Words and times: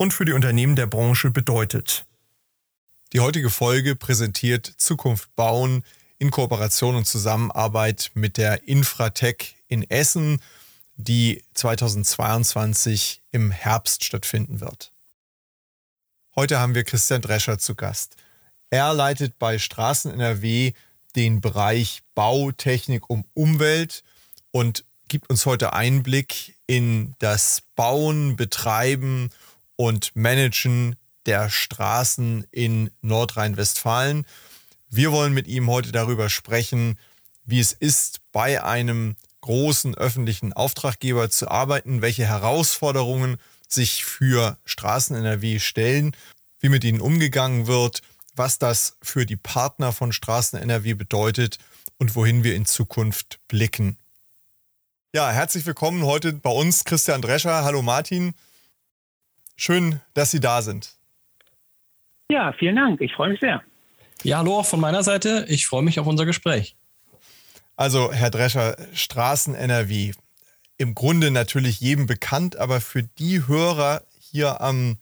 und 0.00 0.14
für 0.14 0.24
die 0.24 0.32
Unternehmen 0.32 0.76
der 0.76 0.86
Branche 0.86 1.30
bedeutet. 1.30 2.06
Die 3.12 3.20
heutige 3.20 3.50
Folge 3.50 3.96
präsentiert 3.96 4.64
Zukunft 4.78 5.36
bauen 5.36 5.84
in 6.18 6.30
Kooperation 6.30 6.96
und 6.96 7.06
Zusammenarbeit 7.06 8.10
mit 8.14 8.38
der 8.38 8.66
Infratech 8.66 9.56
in 9.68 9.82
Essen, 9.90 10.40
die 10.96 11.44
2022 11.52 13.20
im 13.30 13.50
Herbst 13.50 14.02
stattfinden 14.02 14.62
wird. 14.62 14.90
Heute 16.34 16.60
haben 16.60 16.74
wir 16.74 16.84
Christian 16.84 17.20
Drescher 17.20 17.58
zu 17.58 17.74
Gast. 17.74 18.16
Er 18.70 18.94
leitet 18.94 19.38
bei 19.38 19.58
Straßen 19.58 20.10
NRW 20.12 20.72
den 21.14 21.42
Bereich 21.42 22.00
Bautechnik 22.14 23.10
um 23.10 23.26
Umwelt 23.34 24.02
und 24.50 24.82
gibt 25.08 25.28
uns 25.28 25.44
heute 25.44 25.74
Einblick 25.74 26.56
in 26.66 27.16
das 27.18 27.64
Bauen, 27.76 28.36
Betreiben 28.36 29.24
und 29.24 29.30
Managen 30.14 30.94
der 31.24 31.48
Straßen 31.48 32.44
in 32.50 32.90
Nordrhein-Westfalen. 33.00 34.26
Wir 34.90 35.10
wollen 35.10 35.32
mit 35.32 35.46
ihm 35.46 35.70
heute 35.70 35.90
darüber 35.90 36.28
sprechen, 36.28 36.98
wie 37.46 37.60
es 37.60 37.72
ist, 37.72 38.20
bei 38.30 38.62
einem 38.62 39.16
großen 39.40 39.94
öffentlichen 39.94 40.52
Auftraggeber 40.52 41.30
zu 41.30 41.50
arbeiten, 41.50 42.02
welche 42.02 42.26
Herausforderungen 42.26 43.38
sich 43.68 44.04
für 44.04 44.58
Straßen 44.66 45.16
NRW 45.16 45.58
stellen, 45.58 46.14
wie 46.58 46.68
mit 46.68 46.84
ihnen 46.84 47.00
umgegangen 47.00 47.66
wird, 47.66 48.02
was 48.36 48.58
das 48.58 48.98
für 49.00 49.24
die 49.24 49.36
Partner 49.36 49.92
von 49.92 50.12
Straßen 50.12 50.58
NRW 50.58 50.92
bedeutet 50.92 51.56
und 51.96 52.14
wohin 52.14 52.44
wir 52.44 52.54
in 52.54 52.66
Zukunft 52.66 53.40
blicken. 53.48 53.96
Ja, 55.14 55.30
herzlich 55.30 55.64
willkommen 55.64 56.04
heute 56.04 56.34
bei 56.34 56.50
uns 56.50 56.84
Christian 56.84 57.22
Drescher. 57.22 57.64
Hallo 57.64 57.80
Martin. 57.80 58.34
Schön, 59.62 60.00
dass 60.14 60.30
Sie 60.30 60.40
da 60.40 60.62
sind. 60.62 60.94
Ja, 62.30 62.54
vielen 62.54 62.76
Dank. 62.76 63.02
Ich 63.02 63.12
freue 63.12 63.28
mich 63.28 63.40
sehr. 63.40 63.62
Ja, 64.22 64.38
hallo 64.38 64.60
auch 64.60 64.64
von 64.64 64.80
meiner 64.80 65.02
Seite. 65.02 65.44
Ich 65.50 65.66
freue 65.66 65.82
mich 65.82 66.00
auf 66.00 66.06
unser 66.06 66.24
Gespräch. 66.24 66.76
Also, 67.76 68.10
Herr 68.10 68.30
Drescher, 68.30 68.78
Straßen 68.94 69.54
NRW. 69.54 70.12
Im 70.78 70.94
Grunde 70.94 71.30
natürlich 71.30 71.78
jedem 71.78 72.06
bekannt, 72.06 72.56
aber 72.56 72.80
für 72.80 73.02
die 73.02 73.46
Hörer 73.46 74.02
hier 74.18 74.62
am 74.62 74.96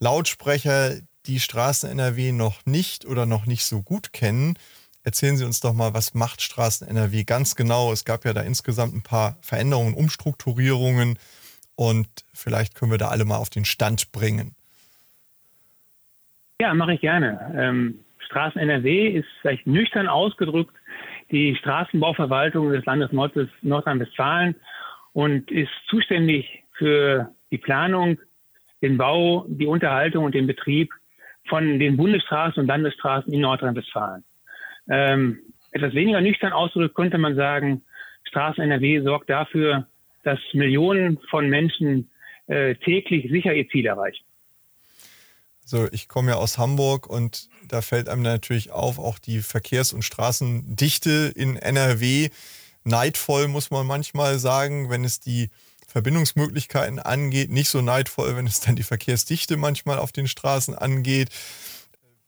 Lautsprecher, 0.00 0.96
die 1.26 1.38
Straßen 1.38 1.88
NRW 1.88 2.32
noch 2.32 2.66
nicht 2.66 3.06
oder 3.06 3.24
noch 3.24 3.46
nicht 3.46 3.64
so 3.64 3.82
gut 3.82 4.12
kennen, 4.12 4.58
erzählen 5.04 5.36
Sie 5.36 5.44
uns 5.44 5.60
doch 5.60 5.74
mal, 5.74 5.94
was 5.94 6.12
macht 6.12 6.42
Straßen 6.42 6.88
NRW 6.88 7.22
ganz 7.22 7.54
genau? 7.54 7.92
Es 7.92 8.04
gab 8.04 8.24
ja 8.24 8.32
da 8.32 8.40
insgesamt 8.40 8.96
ein 8.96 9.02
paar 9.02 9.36
Veränderungen, 9.42 9.94
Umstrukturierungen 9.94 11.20
und 11.88 12.08
vielleicht 12.32 12.74
können 12.74 12.90
wir 12.90 12.98
da 12.98 13.08
alle 13.08 13.24
mal 13.24 13.36
auf 13.36 13.50
den 13.50 13.64
Stand 13.64 14.12
bringen. 14.12 14.54
Ja, 16.60 16.74
mache 16.74 16.94
ich 16.94 17.00
gerne. 17.00 17.52
Ähm, 17.56 18.00
Straßen 18.26 18.60
NRW 18.60 19.08
ist 19.08 19.26
vielleicht 19.40 19.66
nüchtern 19.66 20.08
ausgedrückt 20.08 20.74
die 21.30 21.56
Straßenbauverwaltung 21.56 22.70
des 22.70 22.84
Landes 22.84 23.10
Nordrhein-Westfalen 23.10 24.54
und 25.12 25.50
ist 25.50 25.70
zuständig 25.88 26.62
für 26.72 27.34
die 27.50 27.58
Planung, 27.58 28.18
den 28.82 28.98
Bau, 28.98 29.46
die 29.48 29.66
Unterhaltung 29.66 30.24
und 30.24 30.34
den 30.34 30.46
Betrieb 30.46 30.92
von 31.48 31.78
den 31.78 31.96
Bundesstraßen 31.96 32.60
und 32.60 32.66
Landesstraßen 32.66 33.32
in 33.32 33.40
Nordrhein-Westfalen. 33.40 34.24
Ähm, 34.88 35.38
etwas 35.72 35.94
weniger 35.94 36.20
nüchtern 36.20 36.52
ausgedrückt 36.52 36.94
könnte 36.94 37.18
man 37.18 37.34
sagen, 37.34 37.82
Straßen 38.24 38.62
NRW 38.62 39.00
sorgt 39.00 39.30
dafür, 39.30 39.86
dass 40.22 40.38
Millionen 40.52 41.18
von 41.30 41.48
Menschen 41.48 42.10
äh, 42.46 42.74
täglich 42.76 43.30
sicher 43.30 43.54
ihr 43.54 43.68
Ziel 43.68 43.86
erreichen. 43.86 44.24
So, 45.64 45.88
ich 45.92 46.08
komme 46.08 46.32
ja 46.32 46.36
aus 46.36 46.58
Hamburg 46.58 47.06
und 47.06 47.48
da 47.68 47.82
fällt 47.82 48.08
einem 48.08 48.22
natürlich 48.22 48.72
auf, 48.72 48.98
auch 48.98 49.18
die 49.18 49.40
Verkehrs- 49.40 49.92
und 49.92 50.02
Straßendichte 50.02 51.32
in 51.34 51.56
NRW. 51.56 52.30
Neidvoll 52.84 53.48
muss 53.48 53.70
man 53.70 53.86
manchmal 53.86 54.38
sagen, 54.38 54.90
wenn 54.90 55.04
es 55.04 55.20
die 55.20 55.50
Verbindungsmöglichkeiten 55.86 56.98
angeht. 56.98 57.50
Nicht 57.50 57.68
so 57.68 57.80
neidvoll, 57.80 58.36
wenn 58.36 58.46
es 58.46 58.60
dann 58.60 58.76
die 58.76 58.82
Verkehrsdichte 58.82 59.56
manchmal 59.56 59.98
auf 59.98 60.10
den 60.10 60.26
Straßen 60.26 60.74
angeht. 60.74 61.30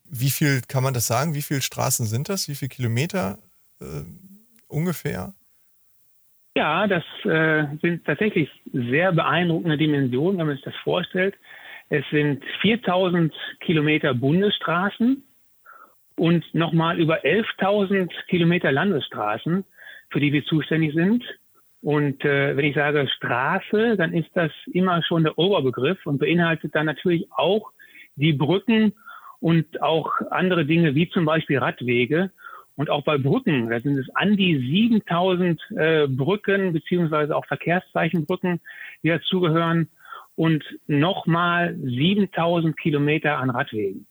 Wie 0.05 0.31
viel 0.31 0.61
kann 0.61 0.85
man 0.85 0.95
das 0.95 1.07
sagen? 1.07 1.35
Wie 1.35 1.43
viele 1.43 1.63
Straßen 1.63 2.07
sind 2.07 2.29
das? 2.29 2.47
Wie 2.47 2.55
viele 2.55 2.69
Kilometer 2.69 3.39
äh, 3.81 4.05
ungefähr? 4.69 5.35
Ja, 6.57 6.87
das 6.87 7.03
äh, 7.25 7.67
sind 7.83 8.05
tatsächlich 8.05 8.49
sehr 8.73 9.11
beeindruckende 9.13 9.77
Dimensionen, 9.77 10.39
wenn 10.39 10.47
man 10.47 10.57
sich 10.57 10.65
das 10.65 10.77
vorstellt. 10.85 11.35
Es 11.89 12.05
sind 12.11 12.45
4000 12.61 13.35
Kilometer 13.61 14.15
Bundesstraßen 14.15 15.23
und 16.17 16.55
nochmal 16.55 17.01
über 17.01 17.25
11.000 17.25 18.09
Kilometer 18.29 18.71
Landesstraßen, 18.71 19.65
für 20.11 20.21
die 20.21 20.33
wir 20.33 20.45
zuständig 20.45 20.95
sind. 20.95 21.25
Und 21.83 22.25
äh, 22.25 22.57
wenn 22.57 22.65
ich 22.65 22.77
sage 22.77 23.09
Straße, 23.09 23.97
dann 23.97 24.15
ist 24.15 24.31
das 24.35 24.53
immer 24.73 25.03
schon 25.03 25.25
der 25.25 25.37
Oberbegriff 25.37 26.07
und 26.07 26.19
beinhaltet 26.19 26.75
dann 26.75 26.87
natürlich 26.87 27.27
auch 27.33 27.73
die 28.15 28.33
Brücken 28.33 28.95
und 29.41 29.83
auch 29.83 30.13
andere 30.31 30.65
Dinge 30.65 30.95
wie 30.95 31.11
zum 31.11 31.25
Beispiel 31.25 31.59
Radwege. 31.59 32.31
Und 32.77 32.91
auch 32.91 33.05
bei 33.05 33.19
Brücken, 33.19 33.71
da 33.71 33.81
sind 33.81 33.99
es 33.99 34.07
an 34.15 34.37
die 34.37 34.59
7000 34.59 35.61
äh, 35.77 36.07
Brücken 36.09 36.73
beziehungsweise 36.73 37.37
auch 37.37 37.47
Verkehrszeichenbrücken, 37.47 38.61
die 39.03 39.09
dazugehören 39.09 39.89
und 40.35 40.65
nochmal 40.87 41.77
7000 41.77 42.77
Kilometer 42.77 43.39
an 43.39 43.51
Radwegen. 43.51 44.07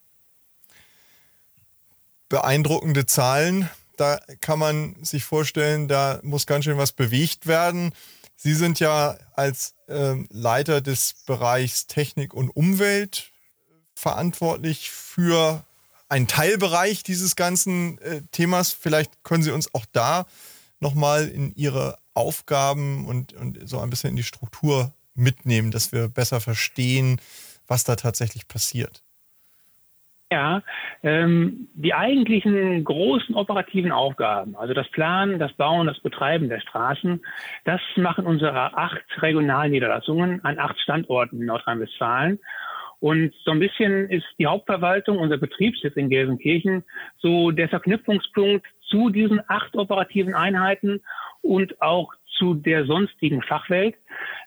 Beeindruckende 2.30 3.06
Zahlen. 3.06 3.70
Da 3.98 4.20
kann 4.42 4.60
man 4.60 4.96
sich 5.04 5.24
vorstellen, 5.24 5.88
da 5.88 6.20
muss 6.24 6.48
ganz 6.48 6.66
schön 6.66 6.78
was 6.78 6.94
bewegt 6.94 7.46
werden. 7.46 7.94
Sie 8.36 8.54
sind 8.54 8.80
ja 8.80 9.18
als 9.36 9.76
äh, 9.88 10.16
Leiter 10.30 10.82
des 10.82 11.24
Bereichs 11.28 11.86
Technik 11.88 12.34
und 12.34 12.50
Umwelt 12.50 13.32
verantwortlich 13.94 14.90
für 14.90 15.64
einen 16.10 16.28
Teilbereich 16.28 17.04
dieses 17.04 17.36
ganzen 17.36 17.98
äh, 18.00 18.22
Themas. 18.32 18.74
Vielleicht 18.74 19.24
können 19.24 19.44
Sie 19.44 19.52
uns 19.52 19.74
auch 19.74 19.86
da 19.92 20.26
nochmal 20.80 21.28
in 21.28 21.54
Ihre 21.56 21.98
Aufgaben 22.14 23.06
und, 23.06 23.34
und 23.34 23.68
so 23.68 23.80
ein 23.80 23.90
bisschen 23.90 24.12
in 24.12 24.16
die 24.16 24.24
Struktur 24.24 24.94
mitnehmen, 25.16 25.72
dass 25.72 25.92
wir 25.92 26.10
besser 26.10 26.42
verstehen, 26.42 27.20
was 27.68 27.84
da 27.84 27.96
tatsächlich 27.96 28.48
passiert. 28.48 29.04
Ja, 30.32 30.64
ähm, 31.04 31.68
die 31.76 31.94
eigentlichen 31.94 32.84
großen 32.84 33.36
operativen 33.36 33.92
Aufgaben, 33.92 34.56
also 34.56 34.74
das 34.74 34.90
Planen, 34.90 35.38
das 35.38 35.54
Bauen, 35.54 35.86
das 35.86 36.00
Betreiben 36.00 36.50
der 36.50 36.60
Straßen, 36.60 37.24
das 37.66 37.80
machen 37.98 38.26
unsere 38.26 38.76
acht 38.76 39.04
Regionalniederlassungen 39.22 40.44
an 40.44 40.58
acht 40.58 40.80
Standorten 40.80 41.40
in 41.40 41.46
Nordrhein-Westfalen. 41.46 42.40
Und 43.04 43.34
so 43.44 43.52
ein 43.52 43.60
bisschen 43.60 44.10
ist 44.10 44.26
die 44.40 44.48
Hauptverwaltung, 44.48 45.18
unser 45.18 45.36
Betriebssitz 45.36 45.98
in 45.98 46.10
Gelsenkirchen, 46.10 46.86
so 47.18 47.52
der 47.52 47.68
Verknüpfungspunkt 47.68 48.66
zu 48.88 49.10
diesen 49.10 49.42
acht 49.50 49.76
operativen 49.76 50.34
Einheiten 50.34 51.02
und 51.42 51.82
auch 51.82 52.14
zu 52.38 52.54
der 52.54 52.86
sonstigen 52.86 53.42
Fachwelt. 53.42 53.96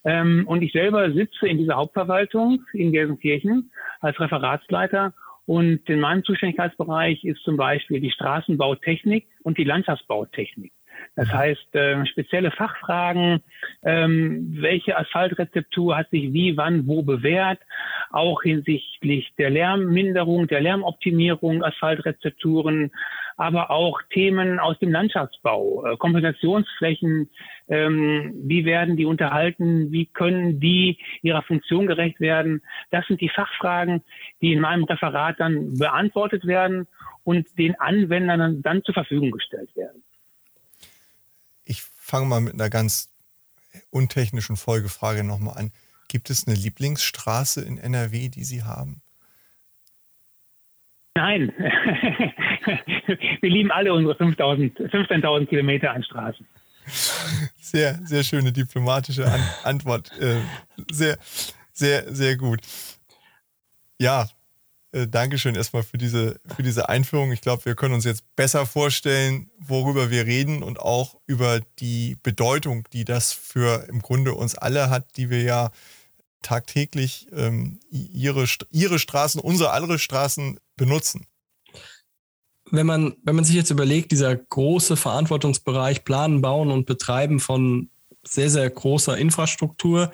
Ähm, 0.07 0.45
und 0.47 0.63
ich 0.63 0.73
selber 0.73 1.13
sitze 1.13 1.47
in 1.47 1.59
dieser 1.59 1.77
Hauptverwaltung 1.77 2.65
in 2.73 2.93
Gelsenkirchen 2.93 3.71
als 4.01 4.19
Referatsleiter. 4.19 5.13
Und 5.45 5.87
in 5.91 6.01
meinem 6.01 6.25
Zuständigkeitsbereich 6.25 7.25
ist 7.25 7.43
zum 7.43 7.59
Beispiel 7.59 8.01
die 8.01 8.11
Straßenbautechnik 8.11 9.27
und 9.43 9.59
die 9.59 9.65
Landschaftsbautechnik. 9.65 10.73
Das 11.17 11.33
heißt, 11.33 11.75
äh, 11.75 12.05
spezielle 12.05 12.51
Fachfragen, 12.51 13.43
ähm, 13.83 14.49
welche 14.61 14.99
Asphaltrezeptur 14.99 15.97
hat 15.97 16.11
sich 16.11 16.35
wie, 16.35 16.59
wann, 16.59 16.87
wo 16.87 17.03
bewährt, 17.03 17.59
auch 18.11 18.43
hinsichtlich 18.43 19.33
der 19.39 19.49
Lärmminderung, 19.49 20.47
der 20.47 20.61
Lärmoptimierung, 20.61 21.65
Asphaltrezepturen, 21.65 22.93
aber 23.39 23.71
auch 23.71 24.01
Themen 24.11 24.59
aus 24.59 24.79
dem 24.79 24.93
Landschaftsbau, 24.93 25.87
äh, 25.87 25.97
Kompensationsflächen, 25.97 27.31
ähm, 27.69 28.35
wie 28.45 28.67
werden 28.67 28.97
die 28.97 29.07
unterhalten, 29.07 29.93
wie 29.93 30.07
können 30.07 30.61
die 30.61 30.99
ihrer 31.23 31.43
Funktion 31.43 31.87
gerecht 31.87 32.21
werden. 32.21 32.63
Das 32.91 33.07
sind 33.07 33.23
die 33.23 33.31
Fachfragen, 33.31 34.03
die 34.43 34.53
in 34.53 34.61
meinem 34.61 34.85
Referat 34.85 35.37
dann 35.39 35.79
beantwortet 35.79 36.47
werden 36.47 36.87
und 37.25 37.59
den 37.59 37.79
Anwendern 37.81 38.61
dann 38.63 38.85
zur 38.85 38.95
Verfügung 38.95 39.31
gestellt 39.31 39.75
werden. 39.77 40.03
Fange 42.07 42.27
mal 42.27 42.41
mit 42.41 42.55
einer 42.55 42.71
ganz 42.71 43.11
untechnischen 43.91 44.57
Folgefrage 44.57 45.25
nochmal 45.25 45.59
an. 45.59 45.73
Gibt 46.07 46.31
es 46.31 46.47
eine 46.47 46.55
Lieblingsstraße 46.55 47.63
in 47.63 47.79
NRW, 47.79 48.29
die 48.29 48.45
Sie 48.45 48.63
haben? 48.63 49.03
Nein, 51.17 51.53
wir 53.41 53.51
lieben 53.51 53.73
alle 53.73 53.93
unsere 53.93 54.15
15.000 54.17 55.47
Kilometer 55.47 55.91
an 55.91 56.05
Straßen. 56.05 56.47
Sehr, 57.59 57.99
sehr 58.05 58.23
schöne 58.23 58.53
diplomatische 58.53 59.27
an 59.27 59.41
Antwort. 59.65 60.13
Äh, 60.21 60.37
sehr, 60.89 61.19
sehr, 61.73 62.15
sehr 62.15 62.37
gut. 62.37 62.61
Ja, 63.99 64.29
äh, 64.93 65.07
Dankeschön 65.07 65.55
erstmal 65.55 65.83
für 65.83 65.99
diese, 65.99 66.41
für 66.55 66.63
diese 66.63 66.89
Einführung. 66.89 67.33
Ich 67.33 67.41
glaube, 67.41 67.65
wir 67.65 67.75
können 67.75 67.95
uns 67.95 68.05
jetzt 68.05 68.25
besser 68.37 68.67
vorstellen, 68.67 69.51
worüber 69.59 70.11
wir 70.11 70.27
reden 70.27 70.63
und 70.63 70.81
auch 70.81 71.17
über 71.27 71.61
die 71.79 72.17
Bedeutung, 72.23 72.85
die 72.93 73.05
das 73.05 73.33
für 73.33 73.87
im 73.89 74.01
Grunde 74.01 74.35
uns 74.35 74.55
alle 74.55 74.91
hat, 74.91 75.17
die 75.17 75.31
wir 75.31 75.43
ja 75.43 75.71
tagtäglich 76.43 77.27
ähm, 77.33 77.81
ihre, 77.91 78.47
ihre 78.71 78.99
Straßen, 78.99 79.41
unsere 79.41 79.73
andere 79.73 79.99
Straßen 79.99 80.61
benutzen. 80.77 81.27
Wenn 82.71 82.87
man, 82.87 83.17
wenn 83.23 83.37
man 83.37 83.45
sich 83.45 83.55
jetzt 83.55 83.71
überlegt, 83.71 84.13
dieser 84.13 84.35
große 84.35 84.97
Verantwortungsbereich 84.97 86.05
Planen, 86.05 86.43
Bauen 86.43 86.71
und 86.71 86.87
Betreiben 86.87 87.41
von 87.41 87.91
sehr, 88.25 88.51
sehr 88.51 88.69
großer 88.69 89.17
Infrastruktur. 89.17 90.13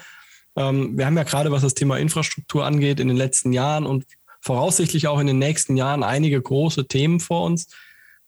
Ähm, 0.56 0.96
wir 0.96 1.06
haben 1.06 1.16
ja 1.16 1.22
gerade, 1.22 1.50
was 1.50 1.62
das 1.62 1.74
Thema 1.74 1.98
Infrastruktur 1.98 2.64
angeht, 2.64 3.00
in 3.00 3.08
den 3.08 3.16
letzten 3.16 3.52
Jahren 3.52 3.86
und 3.86 4.04
voraussichtlich 4.42 5.08
auch 5.08 5.20
in 5.20 5.26
den 5.26 5.38
nächsten 5.38 5.76
Jahren 5.76 6.02
einige 6.02 6.40
große 6.40 6.86
Themen 6.86 7.20
vor 7.20 7.44
uns. 7.44 7.74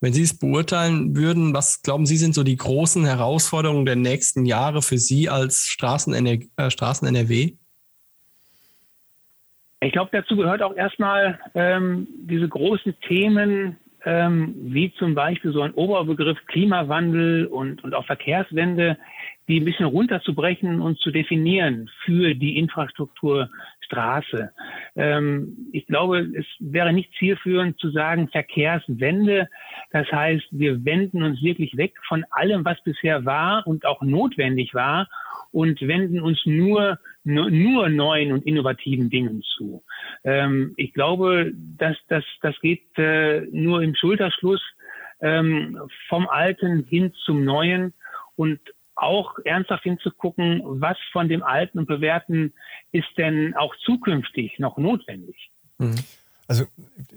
Wenn 0.00 0.12
Sie 0.12 0.22
es 0.22 0.38
beurteilen 0.38 1.16
würden, 1.16 1.54
was 1.54 1.82
glauben 1.82 2.06
Sie 2.06 2.16
sind 2.16 2.34
so 2.34 2.42
die 2.42 2.56
großen 2.56 3.04
Herausforderungen 3.04 3.86
der 3.86 3.96
nächsten 3.96 4.46
Jahre 4.46 4.82
für 4.82 4.98
Sie 4.98 5.28
als 5.28 5.66
Straßen-NRW? 5.66 6.48
Äh, 6.56 6.70
Straßen 6.70 7.16
ich 9.80 9.92
glaube, 9.92 10.10
dazu 10.12 10.36
gehört 10.36 10.62
auch 10.62 10.74
erstmal 10.74 11.38
ähm, 11.54 12.06
diese 12.16 12.48
großen 12.48 12.94
Themen, 13.06 13.76
ähm, 14.04 14.54
wie 14.58 14.92
zum 14.94 15.14
Beispiel 15.14 15.52
so 15.52 15.62
ein 15.62 15.72
Oberbegriff 15.72 16.38
Klimawandel 16.46 17.46
und, 17.46 17.82
und 17.84 17.94
auch 17.94 18.06
Verkehrswende, 18.06 18.98
die 19.48 19.60
ein 19.60 19.64
bisschen 19.64 19.86
runterzubrechen 19.86 20.80
und 20.80 20.98
zu 20.98 21.10
definieren 21.10 21.90
für 22.04 22.34
die 22.34 22.58
Infrastruktur 22.58 23.50
Straße. 23.80 24.50
Ähm, 24.96 25.68
ich 25.72 25.86
glaube, 25.86 26.20
es 26.20 26.46
wäre 26.58 26.92
nicht 26.92 27.12
zielführend 27.18 27.78
zu 27.78 27.90
sagen 27.90 28.28
Verkehrswende. 28.28 29.48
Das 29.90 30.10
heißt, 30.10 30.46
wir 30.50 30.84
wenden 30.84 31.22
uns 31.22 31.42
wirklich 31.42 31.76
weg 31.76 31.94
von 32.08 32.24
allem, 32.30 32.64
was 32.64 32.82
bisher 32.82 33.24
war 33.24 33.66
und 33.66 33.84
auch 33.86 34.02
notwendig 34.02 34.74
war 34.74 35.08
und 35.52 35.80
wenden 35.82 36.20
uns 36.20 36.40
nur, 36.46 36.98
nur, 37.24 37.88
neuen 37.88 38.32
und 38.32 38.46
innovativen 38.46 39.10
Dingen 39.10 39.42
zu. 39.56 39.82
Ähm, 40.24 40.74
ich 40.76 40.92
glaube, 40.92 41.52
dass 41.78 41.96
das, 42.08 42.24
das 42.42 42.54
geht 42.60 42.82
äh, 42.96 43.40
nur 43.50 43.82
im 43.82 43.94
Schulterschluss 43.94 44.60
ähm, 45.20 45.80
vom 46.08 46.28
Alten 46.28 46.84
hin 46.84 47.12
zum 47.24 47.44
Neuen 47.44 47.94
und 48.36 48.60
auch 48.94 49.38
ernsthaft 49.44 49.82
hinzugucken, 49.82 50.62
was 50.64 50.96
von 51.12 51.28
dem 51.28 51.42
Alten 51.42 51.78
und 51.78 51.86
Bewährten 51.86 52.52
ist 52.92 53.08
denn 53.16 53.54
auch 53.56 53.74
zukünftig 53.84 54.58
noch 54.58 54.76
notwendig. 54.76 55.50
Mhm. 55.78 55.96
Also 56.46 56.66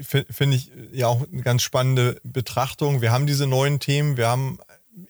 finde 0.01 0.55
ich 0.55 0.71
ja 0.93 1.07
auch 1.07 1.27
eine 1.31 1.41
ganz 1.41 1.61
spannende 1.61 2.19
Betrachtung. 2.23 3.01
Wir 3.01 3.11
haben 3.11 3.27
diese 3.27 3.45
neuen 3.45 3.79
Themen, 3.79 4.15
wir 4.15 4.27
haben 4.27 4.57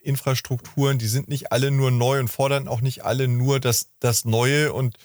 Infrastrukturen, 0.01 0.98
die 0.98 1.07
sind 1.07 1.28
nicht 1.28 1.51
alle 1.51 1.72
nur 1.72 1.92
neu 1.92 2.19
und 2.19 2.28
fordern 2.28 2.68
auch 2.68 2.81
nicht 2.81 3.06
alle 3.06 3.28
nur 3.28 3.60
das, 3.60 3.89
das 4.00 4.25
Neue. 4.25 4.74
Und 4.74 4.98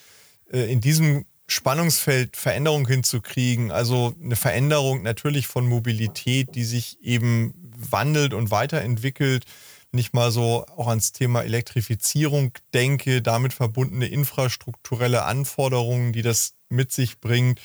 äh, 0.50 0.70
in 0.72 0.80
diesem 0.80 1.24
Spannungsfeld 1.48 2.36
Veränderung 2.36 2.86
hinzukriegen, 2.86 3.70
also 3.70 4.14
eine 4.22 4.36
Veränderung 4.36 5.02
natürlich 5.02 5.46
von 5.46 5.66
Mobilität, 5.66 6.54
die 6.54 6.64
sich 6.64 7.02
eben 7.02 7.72
wandelt 7.90 8.32
und 8.32 8.50
weiterentwickelt, 8.50 9.44
wenn 9.90 10.00
ich 10.00 10.12
mal 10.14 10.30
so 10.30 10.64
auch 10.76 10.88
ans 10.88 11.12
Thema 11.12 11.42
Elektrifizierung 11.42 12.52
denke, 12.72 13.20
damit 13.20 13.52
verbundene 13.52 14.06
infrastrukturelle 14.06 15.24
Anforderungen, 15.24 16.12
die 16.12 16.22
das 16.22 16.54
mit 16.70 16.92
sich 16.92 17.20
bringt, 17.20 17.60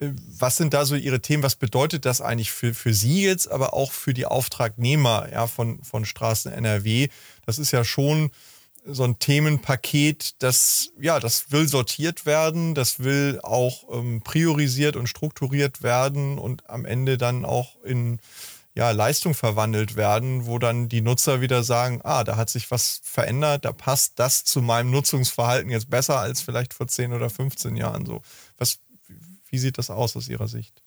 was 0.00 0.56
sind 0.56 0.72
da 0.72 0.86
so 0.86 0.94
Ihre 0.94 1.20
Themen? 1.20 1.42
Was 1.42 1.56
bedeutet 1.56 2.06
das 2.06 2.20
eigentlich 2.20 2.50
für, 2.50 2.72
für 2.72 2.94
Sie 2.94 3.22
jetzt, 3.22 3.50
aber 3.50 3.74
auch 3.74 3.92
für 3.92 4.14
die 4.14 4.26
Auftragnehmer 4.26 5.28
ja, 5.30 5.46
von, 5.46 5.82
von 5.82 6.04
Straßen 6.04 6.50
NRW? 6.50 7.08
Das 7.44 7.58
ist 7.58 7.70
ja 7.70 7.84
schon 7.84 8.30
so 8.86 9.04
ein 9.04 9.18
Themenpaket, 9.18 10.42
das, 10.42 10.90
ja, 10.98 11.20
das 11.20 11.52
will 11.52 11.68
sortiert 11.68 12.24
werden, 12.24 12.74
das 12.74 13.00
will 13.00 13.38
auch 13.42 13.84
ähm, 13.92 14.22
priorisiert 14.22 14.96
und 14.96 15.06
strukturiert 15.06 15.82
werden 15.82 16.38
und 16.38 16.68
am 16.70 16.86
Ende 16.86 17.18
dann 17.18 17.44
auch 17.44 17.76
in 17.84 18.20
ja, 18.74 18.92
Leistung 18.92 19.34
verwandelt 19.34 19.96
werden, 19.96 20.46
wo 20.46 20.58
dann 20.58 20.88
die 20.88 21.02
Nutzer 21.02 21.42
wieder 21.42 21.62
sagen, 21.62 22.00
ah, 22.04 22.24
da 22.24 22.36
hat 22.36 22.48
sich 22.48 22.70
was 22.70 23.02
verändert, 23.04 23.66
da 23.66 23.72
passt 23.72 24.18
das 24.18 24.44
zu 24.44 24.62
meinem 24.62 24.90
Nutzungsverhalten 24.90 25.70
jetzt 25.70 25.90
besser 25.90 26.18
als 26.18 26.40
vielleicht 26.40 26.72
vor 26.72 26.86
10 26.86 27.12
oder 27.12 27.28
15 27.28 27.76
Jahren 27.76 28.06
so. 28.06 28.22
Was, 28.56 28.78
wie 29.50 29.58
sieht 29.58 29.78
das 29.78 29.90
aus 29.90 30.16
aus 30.16 30.28
Ihrer 30.28 30.48
Sicht? 30.48 30.82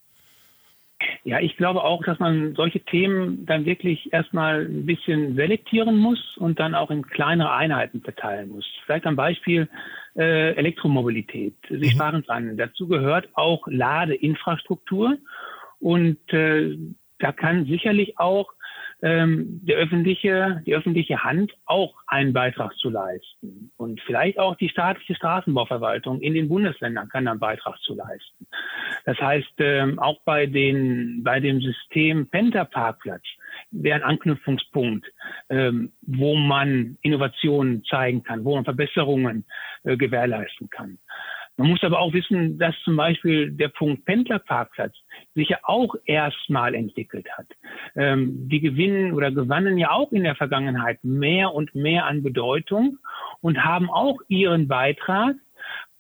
Ja, 1.25 1.39
ich 1.39 1.56
glaube 1.57 1.83
auch, 1.83 2.04
dass 2.04 2.19
man 2.19 2.54
solche 2.56 2.81
Themen 2.81 3.45
dann 3.45 3.65
wirklich 3.65 4.12
erstmal 4.12 4.65
ein 4.65 4.86
bisschen 4.86 5.36
selektieren 5.36 5.98
muss 5.98 6.38
und 6.38 6.60
dann 6.60 6.75
auch 6.75 6.92
in 6.92 7.04
kleinere 7.04 7.54
Einheiten 7.54 8.01
verteilen 8.01 8.50
muss. 8.50 8.65
Vielleicht 8.86 9.06
ein 9.06 9.15
Beispiel 9.15 9.69
äh, 10.18 10.54
Elektromobilität. 10.56 11.56
Sie 11.69 11.77
mhm. 11.77 11.89
sparen 11.89 12.24
dran. 12.24 12.57
Dazu 12.57 12.88
gehört 12.88 13.30
auch 13.33 13.65
Ladeinfrastruktur 13.68 15.18
und 15.80 16.18
äh, 16.33 16.77
da 17.19 17.31
kann 17.31 17.65
sicherlich 17.65 18.19
auch 18.19 18.51
ähm, 19.03 19.59
der 19.63 19.77
öffentliche, 19.77 20.63
die 20.65 20.73
öffentliche 20.73 21.25
Hand 21.25 21.51
auch 21.65 21.94
einen 22.07 22.31
Beitrag 22.31 22.73
zu 22.77 22.89
leisten. 22.89 23.69
Und 23.75 24.00
vielleicht 24.01 24.39
auch 24.39 24.55
die 24.55 24.69
staatliche 24.69 25.15
Straßenbauverwaltung 25.15 26.22
in 26.22 26.33
den 26.33 26.48
Bundesländern 26.48 27.10
kann 27.10 27.27
einen 27.27 27.39
Beitrag 27.39 27.77
zu 27.81 27.95
leisten. 27.95 28.48
Das 29.05 29.19
heißt, 29.19 29.55
ähm, 29.57 30.00
auch 30.00 30.22
bei 30.24 30.45
den, 30.45 31.22
bei 31.22 31.41
dem 31.41 31.60
System 31.60 32.29
Penta-Parkplatz 32.29 33.24
wäre 33.72 33.98
ein 33.98 34.03
Anknüpfungspunkt, 34.03 35.05
ähm, 35.50 35.91
wo 36.01 36.36
man 36.36 36.98
Innovationen 37.01 37.83
zeigen 37.83 38.24
kann, 38.24 38.45
wo 38.45 38.55
man 38.55 38.63
Verbesserungen 38.63 39.43
äh, 39.83 39.98
gewährleisten 39.98 40.69
kann. 40.69 40.98
Man 41.57 41.69
muss 41.69 41.83
aber 41.83 42.00
auch 42.00 42.13
wissen, 42.13 42.57
dass 42.57 42.75
zum 42.83 42.95
Beispiel 42.95 43.51
der 43.51 43.67
Punkt 43.67 44.05
Pendlerparkplatz 44.05 44.95
sich 45.36 45.50
ja 45.50 45.60
auch 45.63 45.95
erstmal 46.05 46.74
entwickelt 46.74 47.27
hat. 47.38 47.48
Ähm, 47.95 48.50
die 48.50 48.60
gewinnen 48.60 49.13
oder 49.13 49.31
gewannen 49.31 49.77
ja 49.77 49.91
auch 49.91 50.12
in 50.12 50.24
der 50.24 50.36
Vergangenheit 50.36 51.03
mehr 51.03 51.53
und 51.53 51.75
mehr 51.75 52.05
an 52.05 52.24
Bedeutung 52.24 52.98
und 53.41 53.63
haben 53.63 53.89
auch 53.89 54.17
ihren 54.27 54.67
Beitrag 54.67 55.36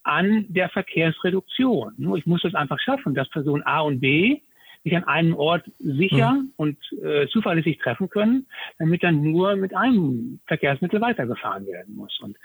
an 0.01 0.45
der 0.49 0.69
Verkehrsreduktion. 0.69 1.93
Nur 1.97 2.17
ich 2.17 2.25
muss 2.25 2.43
es 2.43 2.55
einfach 2.55 2.79
schaffen, 2.79 3.13
dass 3.13 3.29
Person 3.29 3.61
A 3.63 3.81
und 3.81 3.99
B 3.99 4.41
sich 4.83 4.95
an 4.95 5.05
einem 5.05 5.35
Ort 5.35 5.69
sicher 5.79 6.33
mhm. 6.33 6.53
und 6.57 6.77
äh, 7.01 7.27
zuverlässig 7.27 7.79
treffen 7.79 8.09
können, 8.09 8.47
damit 8.79 9.03
dann 9.03 9.21
nur 9.21 9.55
mit 9.55 9.75
einem 9.75 10.39
Verkehrsmittel 10.45 10.99
weitergefahren 10.99 11.65
werden 11.65 11.95
muss. 11.95 12.19
Und 12.21 12.37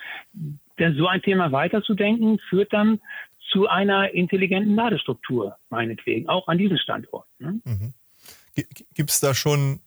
denn 0.78 0.94
so 0.94 1.08
ein 1.08 1.22
Thema 1.22 1.50
weiterzudenken, 1.52 2.38
führt 2.48 2.72
dann 2.72 3.00
zu 3.50 3.66
einer 3.66 4.12
intelligenten 4.12 4.74
Ladestruktur, 4.74 5.56
meinetwegen, 5.70 6.28
auch 6.28 6.48
an 6.48 6.58
diesem 6.58 6.76
Standort. 6.76 7.26
Ne? 7.38 7.60
Mhm. 7.64 7.94
Gibt 8.94 9.10
es 9.10 9.20
da 9.20 9.34
schon 9.34 9.80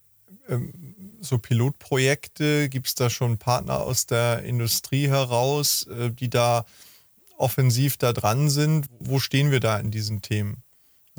ähm, 0.49 0.95
so 1.19 1.37
Pilotprojekte? 1.37 2.69
Gibt 2.69 2.87
es 2.87 2.95
da 2.95 3.09
schon 3.09 3.37
Partner 3.37 3.81
aus 3.81 4.05
der 4.05 4.43
Industrie 4.43 5.07
heraus, 5.07 5.87
äh, 5.87 6.11
die 6.11 6.29
da 6.29 6.65
offensiv 7.37 7.97
da 7.97 8.13
dran 8.13 8.49
sind? 8.49 8.87
Wo 8.99 9.19
stehen 9.19 9.51
wir 9.51 9.59
da 9.59 9.77
in 9.77 9.91
diesen 9.91 10.21
Themen? 10.21 10.63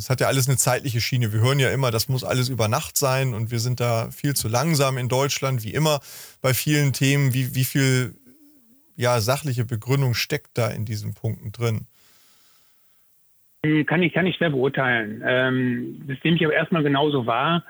Das 0.02 0.10
hat 0.10 0.20
ja 0.20 0.26
alles 0.26 0.48
eine 0.48 0.56
zeitliche 0.56 1.00
Schiene. 1.00 1.32
Wir 1.32 1.38
hören 1.38 1.60
ja 1.60 1.70
immer, 1.70 1.92
das 1.92 2.08
muss 2.08 2.24
alles 2.24 2.48
über 2.48 2.66
Nacht 2.66 2.96
sein 2.96 3.34
und 3.34 3.52
wir 3.52 3.60
sind 3.60 3.78
da 3.78 4.10
viel 4.10 4.34
zu 4.34 4.48
langsam 4.48 4.98
in 4.98 5.08
Deutschland, 5.08 5.62
wie 5.62 5.72
immer 5.72 6.00
bei 6.42 6.54
vielen 6.54 6.92
Themen. 6.92 7.32
Wie, 7.34 7.54
wie 7.54 7.62
viel 7.62 8.16
ja, 8.96 9.20
sachliche 9.20 9.64
Begründung 9.64 10.14
steckt 10.14 10.58
da 10.58 10.70
in 10.70 10.84
diesen 10.84 11.14
Punkten 11.14 11.52
drin? 11.52 11.86
Hm, 13.64 13.86
kann 13.86 14.02
ich, 14.02 14.12
kann 14.12 14.26
ich 14.26 14.34
schwer 14.34 14.50
beurteilen. 14.50 15.22
Ähm, 15.24 16.02
das 16.08 16.18
nehme 16.24 16.36
ich 16.36 16.44
aber 16.44 16.54
erstmal 16.54 16.82
genauso 16.82 17.24
wahr. 17.26 17.62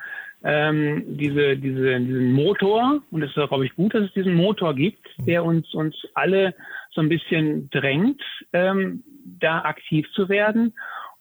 Ähm, 0.42 1.04
diese, 1.18 1.58
diese, 1.58 2.00
diesen 2.00 2.32
Motor, 2.32 3.02
und 3.10 3.22
es 3.22 3.28
ist, 3.28 3.34
glaube 3.34 3.66
ich, 3.66 3.74
gut, 3.74 3.92
dass 3.92 4.04
es 4.04 4.14
diesen 4.14 4.34
Motor 4.34 4.74
gibt, 4.74 5.06
der 5.18 5.44
uns, 5.44 5.74
uns 5.74 5.94
alle 6.14 6.54
so 6.92 7.02
ein 7.02 7.10
bisschen 7.10 7.68
drängt, 7.68 8.22
ähm, 8.54 9.04
da 9.38 9.60
aktiv 9.64 10.06
zu 10.14 10.30
werden. 10.30 10.72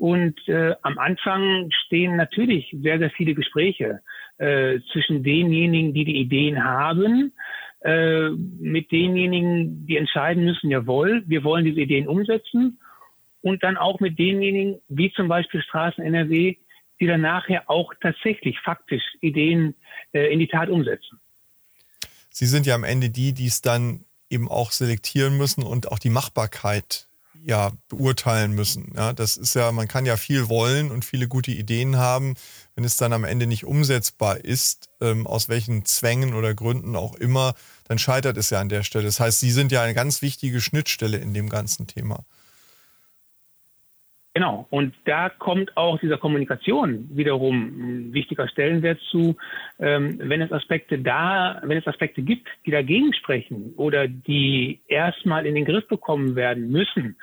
Und 0.02 0.36
äh, 0.48 0.74
am 0.82 0.98
Anfang 0.98 1.70
stehen 1.86 2.16
natürlich 2.16 2.76
sehr, 2.82 2.98
sehr 2.98 3.12
viele 3.12 3.36
Gespräche 3.36 4.02
äh, 4.40 4.80
zwischen 4.92 5.22
denjenigen, 5.22 5.94
die 5.94 6.06
die 6.06 6.16
Ideen 6.16 6.64
haben, 6.64 7.34
äh, 7.82 8.30
mit 8.30 8.92
denjenigen, 8.92 9.86
die 9.86 9.98
entscheiden 9.98 10.44
müssen, 10.44 10.72
jawohl, 10.72 11.22
wir 11.28 11.44
wollen 11.44 11.66
diese 11.66 11.82
Ideen 11.82 12.08
umsetzen. 12.08 12.80
Und 13.42 13.62
dann 13.62 13.78
auch 13.78 14.00
mit 14.00 14.18
denjenigen, 14.18 14.82
wie 14.88 15.14
zum 15.14 15.28
Beispiel 15.28 15.62
Straßen 15.62 16.04
NRW, 16.04 16.56
die 17.00 17.06
dann 17.06 17.22
nachher 17.22 17.70
auch 17.70 17.94
tatsächlich 18.02 18.60
faktisch 18.62 19.04
Ideen 19.22 19.76
äh, 20.14 20.34
in 20.34 20.40
die 20.40 20.48
Tat 20.48 20.70
umsetzen. 20.70 21.20
Sie 22.32 22.48
sind 22.48 22.66
ja 22.66 22.74
am 22.74 22.84
Ende 22.84 23.12
die, 23.12 23.36
die 23.36 23.46
es 23.46 23.62
dann 23.62 24.04
eben 24.32 24.50
auch 24.50 24.72
selektieren 24.72 25.38
müssen 25.38 25.62
und 25.62 25.92
auch 25.92 26.00
die 26.00 26.10
Machbarkeit 26.10 27.08
ja 27.44 27.72
beurteilen 27.90 28.54
müssen. 28.54 28.94
Ja, 28.96 29.14
das 29.14 29.38
ist 29.38 29.56
ja, 29.56 29.72
man 29.72 29.88
kann 29.88 30.06
ja 30.06 30.18
viel 30.18 30.50
wollen 30.50 30.92
und 30.92 31.06
viele 31.06 31.28
gute 31.28 31.52
Ideen 31.52 31.98
haben, 31.98 32.36
wenn 32.76 32.84
es 32.84 32.98
dann 32.98 33.14
am 33.14 33.24
Ende 33.24 33.48
nicht 33.48 33.66
umsetzbar 33.66 34.44
ist, 34.44 34.90
ähm, 35.02 35.28
aus 35.28 35.50
welchen 35.50 35.86
Zwängen 35.86 36.34
oder 36.34 36.54
Gründen 36.54 36.96
auch 36.96 37.16
immer, 37.16 37.56
dann 37.86 38.00
scheitert 38.00 38.38
es 38.38 38.50
ja 38.50 38.60
an 38.60 38.70
der 38.70 38.84
Stelle. 38.84 39.06
Das 39.06 39.20
heißt, 39.20 39.40
Sie 39.40 39.52
sind 39.52 39.72
ja 39.72 39.82
eine 39.82 39.94
ganz 39.94 40.22
wichtige 40.22 40.62
Schnittstelle 40.62 41.18
in 41.18 41.34
dem 41.34 41.50
ganzen 41.50 41.88
Thema. 41.88 42.24
Genau, 44.34 44.66
und 44.70 44.94
da 45.04 45.28
kommt 45.28 45.76
auch 45.76 46.00
dieser 46.00 46.18
Kommunikation 46.18 47.10
wiederum 47.12 47.64
ein 47.64 48.14
wichtiger 48.14 48.48
Stellenwert 48.48 49.00
zu. 49.10 49.36
Ähm, 49.78 50.20
wenn 50.24 50.42
es 50.42 50.54
Aspekte 50.54 51.00
da, 51.00 51.62
wenn 51.66 51.78
es 51.78 51.86
Aspekte 51.86 52.22
gibt, 52.22 52.48
die 52.66 52.72
dagegen 52.72 53.14
sprechen 53.14 53.74
oder 53.76 54.08
die 54.08 54.80
erstmal 54.88 55.46
in 55.46 55.56
den 55.56 55.66
Griff 55.66 55.86
bekommen 55.90 56.38
werden 56.38 56.72
müssen, 56.72 57.18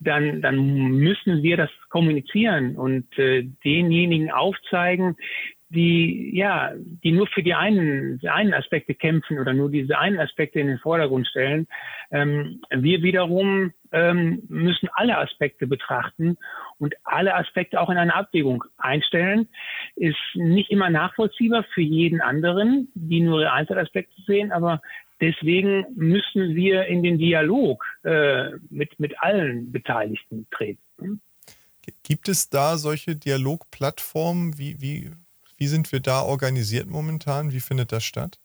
dann, 0.00 0.40
dann 0.40 0.56
müssen 0.56 1.42
wir 1.42 1.58
das 1.58 1.70
kommunizieren 1.90 2.76
und 2.76 3.06
äh, 3.18 3.42
denjenigen 3.64 4.30
aufzeigen, 4.30 5.16
die 5.70 6.30
ja, 6.34 6.72
die 6.76 7.12
nur 7.12 7.26
für 7.26 7.42
die 7.42 7.54
einen, 7.54 8.18
die 8.20 8.28
einen 8.28 8.54
Aspekte 8.54 8.94
kämpfen 8.94 9.38
oder 9.38 9.52
nur 9.52 9.70
diese 9.70 9.98
einen 9.98 10.18
Aspekte 10.18 10.60
in 10.60 10.66
den 10.66 10.78
Vordergrund 10.78 11.26
stellen. 11.26 11.66
Ähm, 12.10 12.62
wir 12.70 13.02
wiederum 13.02 13.72
ähm, 13.92 14.42
müssen 14.48 14.88
alle 14.94 15.18
Aspekte 15.18 15.66
betrachten 15.66 16.38
und 16.78 16.94
alle 17.04 17.34
Aspekte 17.34 17.80
auch 17.80 17.90
in 17.90 17.98
eine 17.98 18.14
Abwägung 18.14 18.64
einstellen. 18.78 19.48
Ist 19.94 20.16
nicht 20.34 20.70
immer 20.70 20.88
nachvollziehbar 20.88 21.64
für 21.74 21.82
jeden 21.82 22.20
anderen, 22.20 22.90
die 22.94 23.20
nur 23.20 23.52
Einzelaspekte 23.52 24.22
sehen, 24.22 24.52
aber 24.52 24.80
deswegen 25.20 25.84
müssen 25.96 26.54
wir 26.54 26.86
in 26.86 27.02
den 27.02 27.18
Dialog 27.18 27.84
äh, 28.04 28.52
mit, 28.70 28.98
mit 28.98 29.20
allen 29.22 29.70
Beteiligten 29.70 30.46
treten. 30.50 31.20
Gibt 32.02 32.28
es 32.28 32.50
da 32.50 32.76
solche 32.76 33.16
Dialogplattformen? 33.16 34.58
Wie, 34.58 34.80
wie 34.80 35.10
wie 35.58 35.66
sind 35.66 35.92
wir 35.92 36.00
da 36.00 36.22
organisiert 36.22 36.88
momentan? 36.88 37.52
Wie 37.52 37.60
findet 37.60 37.92
das 37.92 38.04
statt? 38.04 38.38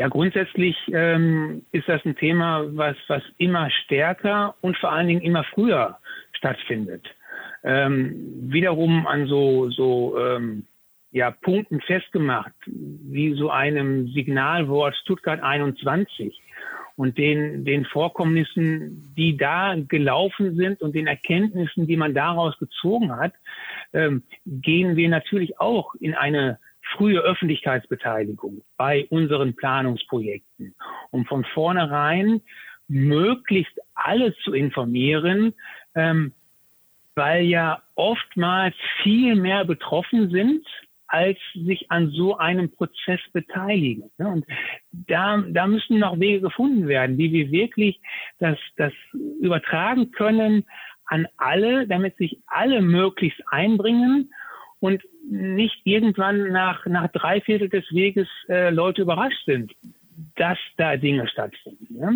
Ja, 0.00 0.08
grundsätzlich 0.08 0.76
ähm, 0.92 1.62
ist 1.72 1.88
das 1.88 2.04
ein 2.04 2.16
Thema, 2.16 2.64
was, 2.74 2.96
was 3.08 3.22
immer 3.36 3.70
stärker 3.84 4.54
und 4.62 4.76
vor 4.78 4.92
allen 4.92 5.08
Dingen 5.08 5.20
immer 5.20 5.44
früher 5.44 5.98
stattfindet. 6.32 7.06
Ähm, 7.62 8.50
wiederum 8.50 9.06
an 9.06 9.26
so, 9.26 9.68
so 9.70 10.18
ähm, 10.18 10.66
ja, 11.12 11.30
Punkten 11.30 11.80
festgemacht, 11.82 12.54
wie 12.66 13.34
so 13.34 13.50
einem 13.50 14.08
Signalwort 14.08 14.96
Stuttgart 14.96 15.42
21 15.42 16.40
und 17.00 17.16
den, 17.16 17.64
den 17.64 17.86
Vorkommnissen, 17.86 19.14
die 19.16 19.34
da 19.34 19.74
gelaufen 19.74 20.54
sind 20.54 20.82
und 20.82 20.94
den 20.94 21.06
Erkenntnissen, 21.06 21.86
die 21.86 21.96
man 21.96 22.12
daraus 22.12 22.58
gezogen 22.58 23.16
hat, 23.16 23.32
ähm, 23.94 24.22
gehen 24.44 24.96
wir 24.96 25.08
natürlich 25.08 25.58
auch 25.58 25.94
in 25.94 26.12
eine 26.12 26.58
frühe 26.94 27.20
Öffentlichkeitsbeteiligung 27.20 28.60
bei 28.76 29.06
unseren 29.08 29.56
Planungsprojekten, 29.56 30.74
um 31.10 31.24
von 31.24 31.46
vornherein 31.54 32.42
möglichst 32.86 33.80
alle 33.94 34.36
zu 34.44 34.52
informieren, 34.52 35.54
ähm, 35.94 36.34
weil 37.14 37.44
ja 37.44 37.80
oftmals 37.94 38.74
viel 39.02 39.36
mehr 39.36 39.64
betroffen 39.64 40.28
sind 40.28 40.66
als 41.10 41.38
sich 41.54 41.90
an 41.90 42.10
so 42.10 42.38
einem 42.38 42.70
Prozess 42.70 43.20
beteiligen. 43.32 44.10
Und 44.18 44.46
da, 44.92 45.42
da 45.48 45.66
müssen 45.66 45.98
noch 45.98 46.20
Wege 46.20 46.40
gefunden 46.40 46.86
werden, 46.86 47.18
wie 47.18 47.32
wir 47.32 47.50
wirklich 47.50 48.00
das, 48.38 48.56
das 48.76 48.92
übertragen 49.40 50.12
können 50.12 50.64
an 51.06 51.26
alle, 51.36 51.88
damit 51.88 52.16
sich 52.16 52.38
alle 52.46 52.80
möglichst 52.80 53.42
einbringen 53.50 54.32
und 54.78 55.02
nicht 55.28 55.80
irgendwann 55.84 56.52
nach, 56.52 56.86
nach 56.86 57.08
drei 57.08 57.40
Viertel 57.40 57.68
des 57.68 57.84
Weges 57.90 58.28
äh, 58.48 58.70
Leute 58.70 59.02
überrascht 59.02 59.44
sind, 59.46 59.72
dass 60.36 60.58
da 60.76 60.96
Dinge 60.96 61.26
stattfinden. 61.26 61.96
Ja? 61.98 62.12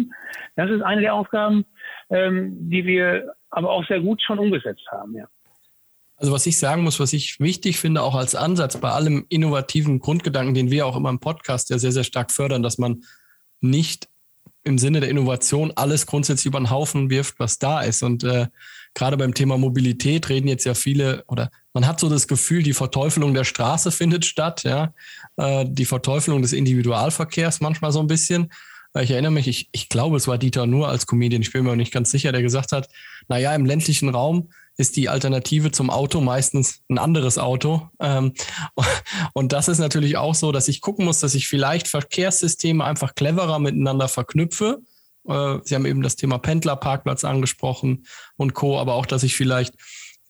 Das 0.55 0.71
ist 0.71 0.83
eine 0.83 1.01
der 1.01 1.15
Aufgaben, 1.15 1.65
ähm, 2.11 2.71
die 2.71 2.87
wir 2.87 3.35
aber 3.51 3.71
auch 3.71 3.85
sehr 3.87 4.01
gut 4.01 4.23
schon 4.23 4.39
umgesetzt 4.39 4.87
haben. 4.93 5.17
Ja. 5.17 5.27
Also 6.25 6.33
was 6.33 6.47
ich 6.47 6.59
sagen 6.59 6.85
muss, 6.85 7.00
was 7.00 7.12
ich 7.12 7.38
wichtig 7.38 7.78
finde, 7.78 8.00
auch 8.00 8.14
als 8.14 8.35
Ansatz 8.35 8.78
bei 8.78 8.88
allem 8.88 9.26
innovativen 9.28 9.99
Grundgedanken, 9.99 10.54
den 10.54 10.71
wir 10.71 10.87
auch 10.87 10.97
immer 10.97 11.11
im 11.11 11.21
Podcast 11.21 11.69
ja 11.69 11.78
sehr, 11.78 11.93
sehr 11.93 12.02
stark 12.02 12.33
fördern, 12.33 12.62
dass 12.62 12.78
man 12.78 13.04
nicht 13.61 14.09
im 14.62 14.78
Sinne 14.78 15.00
der 15.00 15.11
Innovation 15.11 15.71
alles 15.76 16.07
grundsätzlich 16.07 16.47
über 16.47 16.59
den 16.59 16.71
Haufen 16.71 17.11
wirft, 17.11 17.38
was 17.40 17.59
da 17.59 17.83
ist. 17.83 18.02
Und 18.02 18.25
äh, 18.25 18.47
gerade 18.95 19.19
beim 19.19 19.35
Thema 19.35 19.59
Mobilität 19.59 20.31
reden 20.31 20.49
jetzt 20.49 20.64
ja 20.64 20.73
viele 20.73 21.25
oder 21.26 21.50
man 21.75 21.87
hat 21.87 22.00
so 22.00 22.09
das 22.09 22.26
Gefühl, 22.26 22.62
die 22.62 22.73
Verteufelung 22.73 23.35
der 23.35 23.45
Straße 23.45 23.90
findet 23.90 24.25
statt, 24.25 24.62
ja, 24.64 24.95
äh, 25.37 25.66
die 25.69 25.85
Verteufelung 25.85 26.40
des 26.40 26.54
Individualverkehrs 26.54 27.61
manchmal 27.61 27.93
so 27.93 28.00
ein 28.00 28.07
bisschen. 28.07 28.50
Ich 28.99 29.11
erinnere 29.11 29.33
mich, 29.33 29.47
ich, 29.47 29.69
ich 29.73 29.90
glaube, 29.90 30.16
es 30.16 30.26
war 30.26 30.38
Dieter 30.38 30.64
Nur 30.64 30.88
als 30.88 31.07
Comedian, 31.07 31.43
ich 31.43 31.52
bin 31.52 31.64
mir 31.64 31.76
nicht 31.76 31.93
ganz 31.93 32.11
sicher, 32.11 32.33
der 32.33 32.40
gesagt 32.40 32.73
hat, 32.73 32.88
na 33.28 33.37
ja, 33.37 33.54
im 33.54 33.66
ländlichen 33.66 34.09
Raum 34.09 34.49
ist 34.76 34.97
die 34.97 35.09
Alternative 35.09 35.71
zum 35.71 35.90
Auto 35.90 36.21
meistens 36.21 36.81
ein 36.88 36.99
anderes 36.99 37.38
Auto. 37.38 37.88
Ähm, 38.00 38.33
und 39.35 39.52
das 39.52 39.69
ist 39.69 39.78
natürlich 39.78 40.16
auch 40.16 40.35
so, 40.35 40.52
dass 40.52 40.69
ich 40.69 40.81
gucken 40.81 41.04
muss, 41.04 41.21
dass 41.21 41.35
ich 41.35 41.49
vielleicht 41.49 41.88
Verkehrssysteme 41.88 42.85
einfach 42.85 43.14
cleverer 43.14 43.59
miteinander 43.59 44.09
verknüpfe. 44.09 44.83
Äh, 45.28 45.59
Sie 45.62 45.75
haben 45.75 45.87
eben 45.87 46.02
das 46.02 46.16
Thema 46.16 46.38
Pendlerparkplatz 46.38 47.25
angesprochen 47.25 48.07
und 48.37 48.54
Co., 48.54 48.78
aber 48.78 48.95
auch, 48.95 49.07
dass 49.07 49.23
ich 49.23 49.37
vielleicht 49.37 49.75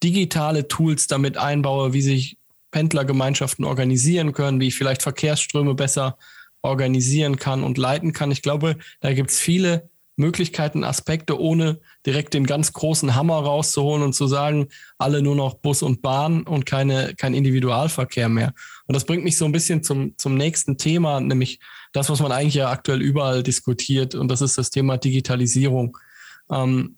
digitale 0.02 0.68
Tools 0.68 1.06
damit 1.06 1.38
einbaue, 1.38 1.92
wie 1.94 2.02
sich 2.02 2.36
Pendlergemeinschaften 2.70 3.64
organisieren 3.64 4.32
können, 4.32 4.60
wie 4.60 4.68
ich 4.68 4.74
vielleicht 4.74 5.02
Verkehrsströme 5.02 5.74
besser 5.74 6.18
organisieren 6.60 7.36
kann 7.36 7.62
und 7.62 7.78
leiten 7.78 8.12
kann. 8.12 8.30
Ich 8.30 8.42
glaube, 8.42 8.76
da 9.00 9.12
gibt 9.12 9.30
es 9.30 9.38
viele 9.38 9.88
Möglichkeiten, 10.16 10.84
Aspekte, 10.84 11.40
ohne 11.40 11.80
direkt 12.06 12.34
den 12.34 12.46
ganz 12.46 12.72
großen 12.72 13.14
Hammer 13.14 13.38
rauszuholen 13.38 14.02
und 14.02 14.12
zu 14.14 14.26
sagen, 14.26 14.68
alle 14.98 15.22
nur 15.22 15.34
noch 15.34 15.54
Bus 15.54 15.82
und 15.82 16.02
Bahn 16.02 16.44
und 16.44 16.66
keine, 16.66 17.14
kein 17.16 17.34
Individualverkehr 17.34 18.28
mehr. 18.28 18.52
Und 18.86 18.94
das 18.94 19.04
bringt 19.04 19.24
mich 19.24 19.36
so 19.36 19.44
ein 19.44 19.52
bisschen 19.52 19.82
zum, 19.82 20.16
zum 20.16 20.36
nächsten 20.36 20.78
Thema, 20.78 21.20
nämlich 21.20 21.58
das, 21.92 22.10
was 22.10 22.20
man 22.20 22.32
eigentlich 22.32 22.54
ja 22.54 22.70
aktuell 22.70 23.02
überall 23.02 23.42
diskutiert, 23.42 24.14
und 24.14 24.28
das 24.28 24.40
ist 24.40 24.56
das 24.56 24.70
Thema 24.70 24.98
Digitalisierung. 24.98 25.98
Ähm, 26.50 26.96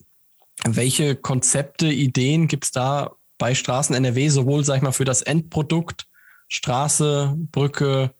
welche 0.65 1.17
Konzepte, 1.17 1.87
Ideen 1.87 2.49
gibt 2.49 2.65
es 2.65 2.71
da 2.71 3.13
bei 3.39 3.55
Straßen 3.55 3.95
NRW, 3.95 4.29
sowohl, 4.29 4.65
sag 4.65 4.77
ich 4.77 4.83
mal, 4.83 4.93
für 4.93 5.05
das 5.05 5.23
Endprodukt, 5.23 6.07
Straße, 6.49 7.35
Brücke, 7.53 8.13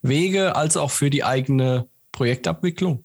Wege, 0.00 0.56
als 0.56 0.76
auch 0.76 0.90
für 0.90 1.10
die 1.10 1.24
eigene 1.24 1.86
Projektabwicklung? 2.10 3.04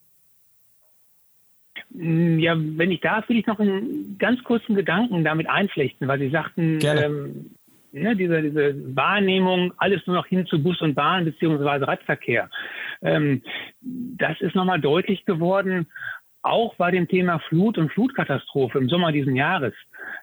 Mm, 1.97 2.37
ja, 2.39 2.55
wenn 2.57 2.91
ich 2.91 3.01
darf, 3.01 3.27
will 3.27 3.39
ich 3.39 3.47
noch 3.47 3.59
einen 3.59 4.17
ganz 4.19 4.43
kurzen 4.43 4.75
Gedanken 4.75 5.23
damit 5.23 5.49
einflechten, 5.49 6.07
weil 6.07 6.19
Sie 6.19 6.29
sagten, 6.29 6.79
ähm, 6.83 7.51
ne, 7.91 8.15
diese, 8.15 8.41
diese 8.41 8.95
Wahrnehmung, 8.95 9.73
alles 9.77 10.05
nur 10.05 10.15
noch 10.15 10.27
hin 10.27 10.45
zu 10.45 10.61
Bus 10.61 10.79
und 10.81 10.93
Bahn 10.93 11.25
beziehungsweise 11.25 11.87
Radverkehr. 11.87 12.49
Ähm, 13.01 13.41
das 13.81 14.39
ist 14.41 14.55
nochmal 14.55 14.79
deutlich 14.79 15.25
geworden, 15.25 15.87
auch 16.43 16.75
bei 16.75 16.91
dem 16.91 17.07
Thema 17.07 17.39
Flut 17.39 17.77
und 17.77 17.91
Flutkatastrophe 17.91 18.77
im 18.77 18.89
Sommer 18.89 19.11
diesen 19.11 19.35
Jahres. 19.35 19.73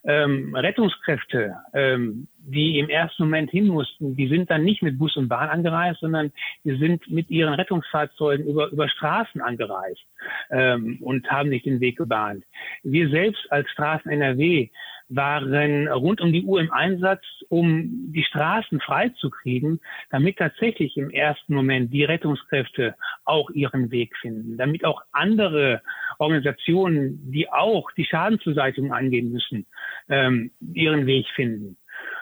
Ähm, 0.04 0.54
Rettungskräfte, 0.54 1.57
ähm, 1.75 2.28
die 2.46 2.78
im 2.78 2.88
ersten 2.88 3.24
Moment 3.24 3.50
hin 3.50 3.68
mussten, 3.68 4.16
die 4.16 4.28
sind 4.28 4.50
dann 4.50 4.64
nicht 4.64 4.82
mit 4.82 4.98
Bus 4.98 5.16
und 5.16 5.28
Bahn 5.28 5.48
angereist, 5.48 6.00
sondern 6.00 6.32
die 6.64 6.76
sind 6.76 7.10
mit 7.10 7.30
ihren 7.30 7.54
Rettungsfahrzeugen 7.54 8.46
über, 8.46 8.68
über 8.68 8.88
Straßen 8.88 9.40
angereist 9.40 10.04
ähm, 10.50 10.98
und 11.00 11.30
haben 11.30 11.50
sich 11.50 11.62
den 11.62 11.80
Weg 11.80 11.96
gebahnt. 11.96 12.44
Wir 12.82 13.08
selbst 13.08 13.50
als 13.50 13.68
Straßen 13.70 14.10
NRW 14.10 14.68
waren 15.08 15.88
rund 15.88 16.20
um 16.20 16.32
die 16.32 16.44
Uhr 16.44 16.60
im 16.60 16.72
Einsatz, 16.72 17.22
um 17.48 18.12
die 18.12 18.24
Straßen 18.24 18.80
freizukriegen, 18.80 19.80
damit 20.10 20.38
tatsächlich 20.38 20.96
im 20.96 21.10
ersten 21.10 21.54
Moment 21.54 21.92
die 21.92 22.04
Rettungskräfte 22.04 22.94
auch 23.24 23.50
ihren 23.50 23.90
Weg 23.90 24.16
finden, 24.16 24.56
damit 24.56 24.84
auch 24.84 25.02
andere 25.12 25.82
Organisationen, 26.18 27.30
die 27.30 27.50
auch 27.50 27.90
die 27.92 28.04
Schadensbeseitigung 28.04 28.92
angehen 28.92 29.30
müssen, 29.30 29.66
ähm, 30.08 30.50
ihren 30.72 31.06
Weg 31.06 31.26
finden. 31.34 31.76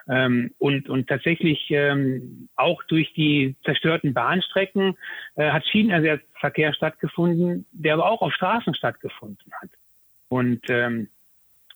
Ähm, 0.08 0.52
und, 0.58 0.88
und 0.88 1.08
tatsächlich 1.08 1.66
ähm, 1.70 2.48
auch 2.56 2.82
durch 2.84 3.12
die 3.14 3.56
zerstörten 3.64 4.14
Bahnstrecken 4.14 4.96
äh, 5.36 5.50
hat 5.50 5.66
Schienenersatzverkehr 5.66 6.74
stattgefunden, 6.74 7.66
der 7.72 7.94
aber 7.94 8.10
auch 8.10 8.22
auf 8.22 8.32
Straßen 8.32 8.74
stattgefunden 8.74 9.52
hat. 9.60 9.70
Und 10.28 10.62
ähm, 10.68 11.08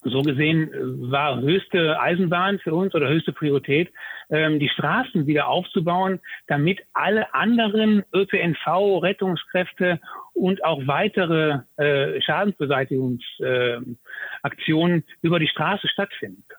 so 0.02 0.22
gesehen 0.22 0.72
äh, 0.72 1.10
war 1.10 1.40
höchste 1.40 2.00
Eisenbahn 2.00 2.58
für 2.58 2.74
uns 2.74 2.94
oder 2.94 3.08
höchste 3.08 3.32
Priorität, 3.32 3.92
ähm, 4.30 4.58
die 4.58 4.68
Straßen 4.68 5.26
wieder 5.26 5.48
aufzubauen, 5.48 6.20
damit 6.46 6.80
alle 6.92 7.32
anderen 7.34 8.04
ÖPNV, 8.14 9.02
Rettungskräfte 9.02 10.00
und 10.32 10.64
auch 10.64 10.86
weitere 10.86 11.58
äh, 11.76 12.20
Schadensbeseitigungsaktionen 12.20 15.00
äh, 15.00 15.04
über 15.22 15.38
die 15.38 15.48
Straße 15.48 15.88
stattfinden 15.88 16.44
können. 16.48 16.55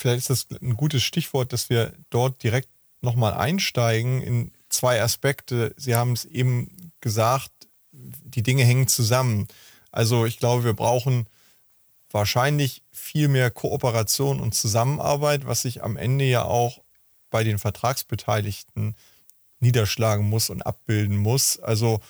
Vielleicht 0.00 0.30
ist 0.30 0.50
das 0.50 0.60
ein 0.62 0.78
gutes 0.78 1.02
Stichwort, 1.02 1.52
dass 1.52 1.68
wir 1.68 1.92
dort 2.08 2.42
direkt 2.42 2.70
nochmal 3.02 3.34
einsteigen 3.34 4.22
in 4.22 4.50
zwei 4.70 5.02
Aspekte. 5.02 5.74
Sie 5.76 5.94
haben 5.94 6.12
es 6.12 6.24
eben 6.24 6.90
gesagt, 7.02 7.50
die 7.92 8.42
Dinge 8.42 8.64
hängen 8.64 8.88
zusammen. 8.88 9.46
Also 9.92 10.24
ich 10.24 10.38
glaube, 10.38 10.64
wir 10.64 10.72
brauchen 10.72 11.26
wahrscheinlich 12.10 12.82
viel 12.90 13.28
mehr 13.28 13.50
Kooperation 13.50 14.40
und 14.40 14.54
Zusammenarbeit, 14.54 15.46
was 15.46 15.60
sich 15.60 15.84
am 15.84 15.98
Ende 15.98 16.24
ja 16.24 16.44
auch 16.44 16.80
bei 17.28 17.44
den 17.44 17.58
Vertragsbeteiligten 17.58 18.96
niederschlagen 19.58 20.26
muss 20.26 20.48
und 20.48 20.62
abbilden 20.62 21.18
muss. 21.18 21.60
Also 21.60 22.00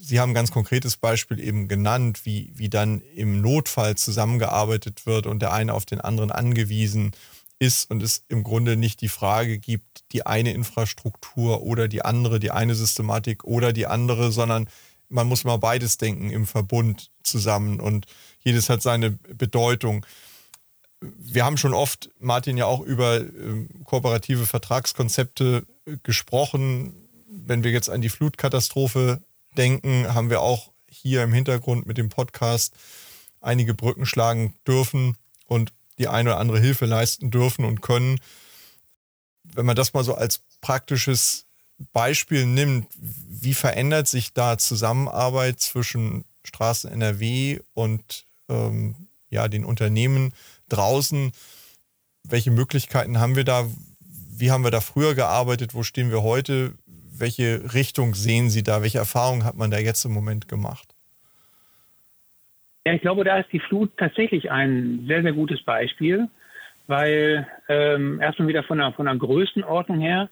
Sie 0.00 0.20
haben 0.20 0.30
ein 0.30 0.34
ganz 0.34 0.50
konkretes 0.50 0.96
Beispiel 0.96 1.40
eben 1.40 1.68
genannt, 1.68 2.24
wie, 2.24 2.52
wie 2.54 2.68
dann 2.68 3.00
im 3.00 3.40
Notfall 3.40 3.96
zusammengearbeitet 3.96 5.06
wird 5.06 5.26
und 5.26 5.40
der 5.40 5.52
eine 5.52 5.74
auf 5.74 5.86
den 5.86 6.00
anderen 6.00 6.30
angewiesen 6.30 7.12
ist 7.58 7.90
und 7.90 8.02
es 8.02 8.24
im 8.28 8.44
Grunde 8.44 8.76
nicht 8.76 9.00
die 9.00 9.08
Frage 9.08 9.58
gibt, 9.58 10.04
die 10.12 10.24
eine 10.24 10.52
Infrastruktur 10.52 11.62
oder 11.62 11.88
die 11.88 12.04
andere, 12.04 12.38
die 12.38 12.50
eine 12.50 12.74
Systematik 12.74 13.44
oder 13.44 13.72
die 13.72 13.86
andere, 13.86 14.30
sondern 14.30 14.68
man 15.08 15.26
muss 15.26 15.44
mal 15.44 15.56
beides 15.56 15.98
denken 15.98 16.30
im 16.30 16.46
Verbund 16.46 17.10
zusammen 17.22 17.80
und 17.80 18.06
jedes 18.40 18.68
hat 18.68 18.82
seine 18.82 19.10
Bedeutung. 19.10 20.06
Wir 21.00 21.44
haben 21.44 21.56
schon 21.56 21.74
oft, 21.74 22.10
Martin, 22.18 22.56
ja 22.56 22.66
auch 22.66 22.80
über 22.80 23.20
äh, 23.20 23.26
kooperative 23.84 24.46
Vertragskonzepte 24.46 25.64
äh, 25.86 25.96
gesprochen. 26.02 26.94
Wenn 27.28 27.64
wir 27.64 27.70
jetzt 27.70 27.90
an 27.90 28.00
die 28.00 28.08
Flutkatastrophe 28.08 29.22
denken, 29.58 30.14
haben 30.14 30.30
wir 30.30 30.40
auch 30.40 30.70
hier 30.88 31.22
im 31.22 31.32
Hintergrund 31.32 31.86
mit 31.86 31.98
dem 31.98 32.08
Podcast 32.08 32.74
einige 33.40 33.74
Brücken 33.74 34.06
schlagen 34.06 34.54
dürfen 34.66 35.16
und 35.46 35.72
die 35.98 36.08
eine 36.08 36.30
oder 36.30 36.38
andere 36.38 36.60
Hilfe 36.60 36.86
leisten 36.86 37.30
dürfen 37.30 37.64
und 37.64 37.82
können. 37.82 38.18
Wenn 39.42 39.66
man 39.66 39.76
das 39.76 39.92
mal 39.92 40.04
so 40.04 40.14
als 40.14 40.40
praktisches 40.60 41.46
Beispiel 41.92 42.46
nimmt, 42.46 42.88
wie 42.96 43.54
verändert 43.54 44.08
sich 44.08 44.32
da 44.32 44.58
Zusammenarbeit 44.58 45.60
zwischen 45.60 46.24
Straßen 46.44 46.90
NRW 46.90 47.60
und 47.74 48.24
ähm, 48.48 49.08
ja, 49.30 49.48
den 49.48 49.64
Unternehmen 49.64 50.32
draußen? 50.68 51.32
Welche 52.24 52.50
Möglichkeiten 52.50 53.18
haben 53.20 53.36
wir 53.36 53.44
da? 53.44 53.68
Wie 54.00 54.50
haben 54.50 54.64
wir 54.64 54.70
da 54.70 54.80
früher 54.80 55.14
gearbeitet? 55.14 55.74
Wo 55.74 55.82
stehen 55.82 56.10
wir 56.10 56.22
heute? 56.22 56.74
Welche 57.20 57.74
Richtung 57.74 58.14
sehen 58.14 58.50
Sie 58.50 58.62
da? 58.62 58.82
Welche 58.82 58.98
Erfahrungen 58.98 59.44
hat 59.44 59.56
man 59.56 59.70
da 59.70 59.78
jetzt 59.78 60.04
im 60.04 60.12
Moment 60.12 60.48
gemacht? 60.48 60.94
Ja, 62.86 62.94
ich 62.94 63.02
glaube, 63.02 63.24
da 63.24 63.38
ist 63.38 63.52
die 63.52 63.60
Flut 63.60 63.96
tatsächlich 63.96 64.50
ein 64.50 65.04
sehr, 65.06 65.22
sehr 65.22 65.32
gutes 65.32 65.62
Beispiel, 65.62 66.28
weil 66.86 67.46
ähm, 67.68 68.20
erstmal 68.20 68.48
wieder 68.48 68.62
von 68.62 68.78
der, 68.78 68.92
von 68.92 69.06
der 69.06 69.16
Größenordnung 69.16 70.00
her, 70.00 70.30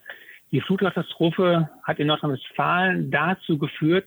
die 0.52 0.60
Flutkatastrophe 0.60 1.68
hat 1.82 1.98
in 1.98 2.06
Nordrhein-Westfalen 2.06 3.10
dazu 3.10 3.58
geführt, 3.58 4.06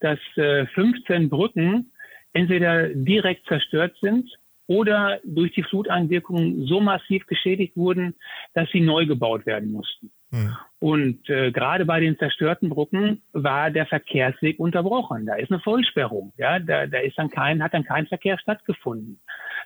dass 0.00 0.18
äh, 0.36 0.66
15 0.66 1.28
Brücken 1.28 1.92
entweder 2.32 2.88
direkt 2.88 3.46
zerstört 3.46 3.94
sind 4.00 4.28
oder 4.66 5.20
durch 5.24 5.52
die 5.52 5.62
Fluteinwirkungen 5.62 6.66
so 6.66 6.80
massiv 6.80 7.26
geschädigt 7.26 7.76
wurden, 7.76 8.14
dass 8.54 8.68
sie 8.70 8.80
neu 8.80 9.06
gebaut 9.06 9.46
werden 9.46 9.72
mussten. 9.72 10.10
Hm. 10.34 10.56
Und 10.80 11.30
äh, 11.30 11.52
gerade 11.52 11.86
bei 11.86 12.00
den 12.00 12.18
zerstörten 12.18 12.68
Brücken 12.68 13.22
war 13.32 13.70
der 13.70 13.86
Verkehrsweg 13.86 14.58
unterbrochen. 14.58 15.24
Da 15.26 15.36
ist 15.36 15.50
eine 15.50 15.60
Vollsperrung. 15.60 16.32
Ja, 16.36 16.58
da, 16.58 16.86
da 16.86 16.98
ist 16.98 17.16
dann 17.16 17.30
kein, 17.30 17.62
hat 17.62 17.72
dann 17.72 17.84
kein 17.84 18.06
Verkehr 18.06 18.36
stattgefunden. 18.38 19.20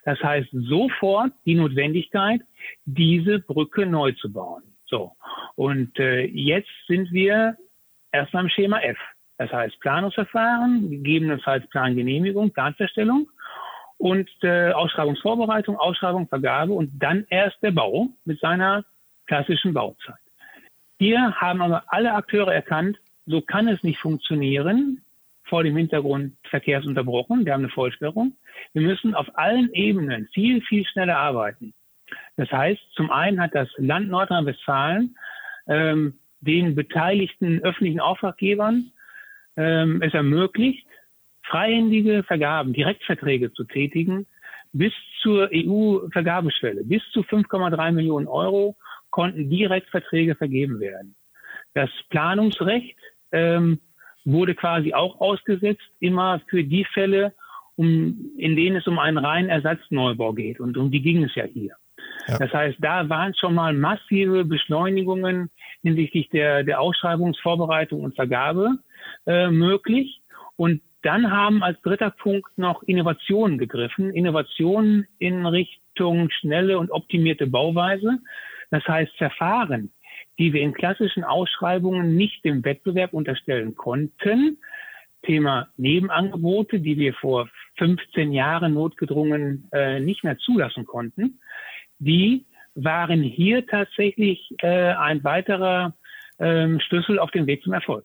Das 0.04 0.22
heißt 0.22 0.48
sofort 0.52 1.32
die 1.44 1.54
Notwendigkeit, 1.54 2.42
diese 2.84 3.40
Brücke 3.40 3.86
neu 3.86 4.12
zu 4.12 4.32
bauen. 4.32 4.62
So. 4.84 5.12
Und 5.56 5.98
äh, 5.98 6.24
jetzt 6.26 6.70
sind 6.86 7.10
wir 7.12 7.56
erstmal 8.12 8.44
im 8.44 8.50
Schema 8.50 8.78
F. 8.80 8.98
Das 9.38 9.50
heißt 9.50 9.80
Planungsverfahren, 9.80 10.90
gegebenenfalls 10.90 11.66
Plangenehmigung, 11.70 12.52
Planverstellung 12.52 13.28
und 13.96 14.28
äh, 14.42 14.70
Ausschreibungsvorbereitung, 14.72 15.76
Ausschreibung, 15.76 16.28
Vergabe 16.28 16.74
und 16.74 16.92
dann 17.02 17.26
erst 17.30 17.56
der 17.62 17.70
Bau 17.72 18.08
mit 18.24 18.38
seiner 18.40 18.84
klassischen 19.26 19.74
Bauzeit. 19.74 20.27
Hier 20.98 21.34
haben 21.36 21.62
aber 21.62 21.84
alle 21.88 22.14
Akteure 22.14 22.52
erkannt, 22.52 22.98
so 23.26 23.40
kann 23.40 23.68
es 23.68 23.82
nicht 23.82 23.98
funktionieren, 24.00 25.02
vor 25.44 25.64
dem 25.64 25.76
Hintergrund 25.76 26.34
verkehrsunterbrochen, 26.50 27.46
wir 27.46 27.54
haben 27.54 27.62
eine 27.62 27.70
Vollsperrung. 27.70 28.36
Wir 28.74 28.82
müssen 28.82 29.14
auf 29.14 29.26
allen 29.38 29.72
Ebenen 29.72 30.28
viel, 30.34 30.60
viel 30.62 30.84
schneller 30.84 31.16
arbeiten. 31.16 31.72
Das 32.36 32.50
heißt, 32.50 32.80
zum 32.94 33.10
einen 33.10 33.40
hat 33.40 33.54
das 33.54 33.68
Land 33.76 34.08
Nordrhein-Westfalen 34.08 35.16
ähm, 35.66 36.18
den 36.40 36.74
beteiligten 36.74 37.60
öffentlichen 37.62 38.00
Auftraggebern 38.00 38.92
ähm, 39.56 40.02
es 40.02 40.14
ermöglicht, 40.14 40.86
freihändige 41.42 42.22
Vergaben, 42.22 42.72
Direktverträge 42.72 43.52
zu 43.52 43.64
tätigen, 43.64 44.26
bis 44.72 44.92
zur 45.22 45.50
EU-Vergabeschwelle, 45.52 46.84
bis 46.84 47.02
zu 47.12 47.20
5,3 47.20 47.92
Millionen 47.92 48.26
Euro 48.26 48.76
konnten 49.10 49.50
Direktverträge 49.50 50.34
vergeben 50.34 50.80
werden. 50.80 51.16
Das 51.74 51.90
Planungsrecht 52.10 52.96
ähm, 53.32 53.80
wurde 54.24 54.54
quasi 54.54 54.94
auch 54.94 55.20
ausgesetzt, 55.20 55.88
immer 56.00 56.40
für 56.48 56.64
die 56.64 56.84
Fälle, 56.84 57.34
um, 57.76 58.32
in 58.36 58.56
denen 58.56 58.76
es 58.76 58.86
um 58.86 58.98
einen 58.98 59.18
reinen 59.18 59.48
Ersatzneubau 59.48 60.32
geht. 60.32 60.60
Und 60.60 60.76
um 60.76 60.90
die 60.90 61.00
ging 61.00 61.24
es 61.24 61.34
ja 61.34 61.44
hier. 61.44 61.74
Ja. 62.26 62.38
Das 62.38 62.52
heißt, 62.52 62.76
da 62.80 63.08
waren 63.08 63.34
schon 63.34 63.54
mal 63.54 63.72
massive 63.72 64.44
Beschleunigungen 64.44 65.50
hinsichtlich 65.82 66.28
der, 66.30 66.64
der 66.64 66.80
Ausschreibungsvorbereitung 66.80 68.02
und 68.02 68.14
Vergabe 68.14 68.78
äh, 69.26 69.48
möglich. 69.48 70.20
Und 70.56 70.82
dann 71.02 71.30
haben 71.30 71.62
als 71.62 71.80
dritter 71.82 72.10
Punkt 72.10 72.58
noch 72.58 72.82
Innovationen 72.82 73.56
gegriffen. 73.56 74.12
Innovationen 74.12 75.06
in 75.18 75.46
Richtung 75.46 76.28
schnelle 76.30 76.78
und 76.78 76.90
optimierte 76.90 77.46
Bauweise. 77.46 78.18
Das 78.70 78.86
heißt 78.86 79.16
Verfahren, 79.16 79.92
die 80.38 80.52
wir 80.52 80.62
in 80.62 80.72
klassischen 80.72 81.24
Ausschreibungen 81.24 82.16
nicht 82.16 82.44
dem 82.44 82.64
Wettbewerb 82.64 83.12
unterstellen 83.12 83.74
konnten. 83.74 84.58
Thema 85.22 85.68
Nebenangebote, 85.76 86.80
die 86.80 86.96
wir 86.96 87.12
vor 87.14 87.48
15 87.78 88.32
Jahren 88.32 88.74
notgedrungen 88.74 89.68
äh, 89.72 90.00
nicht 90.00 90.22
mehr 90.22 90.38
zulassen 90.38 90.84
konnten. 90.84 91.40
Die 91.98 92.46
waren 92.74 93.22
hier 93.22 93.66
tatsächlich 93.66 94.48
äh, 94.62 94.92
ein 94.92 95.24
weiterer 95.24 95.96
äh, 96.38 96.78
Schlüssel 96.80 97.18
auf 97.18 97.32
dem 97.32 97.46
Weg 97.46 97.62
zum 97.64 97.72
Erfolg. 97.72 98.04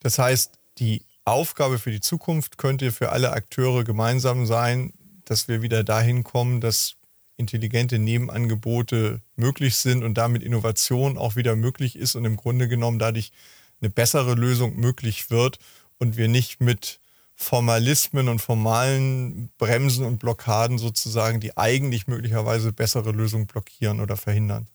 Das 0.00 0.20
heißt, 0.20 0.52
die 0.78 1.02
Aufgabe 1.24 1.80
für 1.80 1.90
die 1.90 2.00
Zukunft 2.00 2.58
könnte 2.58 2.92
für 2.92 3.10
alle 3.10 3.32
Akteure 3.32 3.82
gemeinsam 3.82 4.46
sein, 4.46 4.92
dass 5.24 5.48
wir 5.48 5.62
wieder 5.62 5.82
dahin 5.82 6.22
kommen, 6.22 6.60
dass 6.60 6.94
intelligente 7.36 7.98
Nebenangebote 7.98 9.20
möglich 9.34 9.74
sind 9.74 10.04
und 10.04 10.14
damit 10.14 10.44
Innovation 10.44 11.18
auch 11.18 11.34
wieder 11.34 11.56
möglich 11.56 11.96
ist 11.96 12.14
und 12.14 12.24
im 12.24 12.36
Grunde 12.36 12.68
genommen 12.68 13.00
dadurch 13.00 13.32
eine 13.80 13.90
bessere 13.90 14.34
Lösung 14.34 14.76
möglich 14.76 15.30
wird 15.30 15.58
und 15.98 16.16
wir 16.16 16.28
nicht 16.28 16.60
mit 16.60 17.00
Formalismen 17.38 18.28
und 18.28 18.40
formalen 18.40 19.50
Bremsen 19.58 20.06
und 20.06 20.18
Blockaden 20.18 20.78
sozusagen 20.78 21.38
die 21.38 21.56
eigentlich 21.56 22.08
möglicherweise 22.08 22.72
bessere 22.72 23.12
Lösung 23.12 23.46
blockieren 23.46 24.00
oder 24.00 24.16
verhindern. 24.16 24.66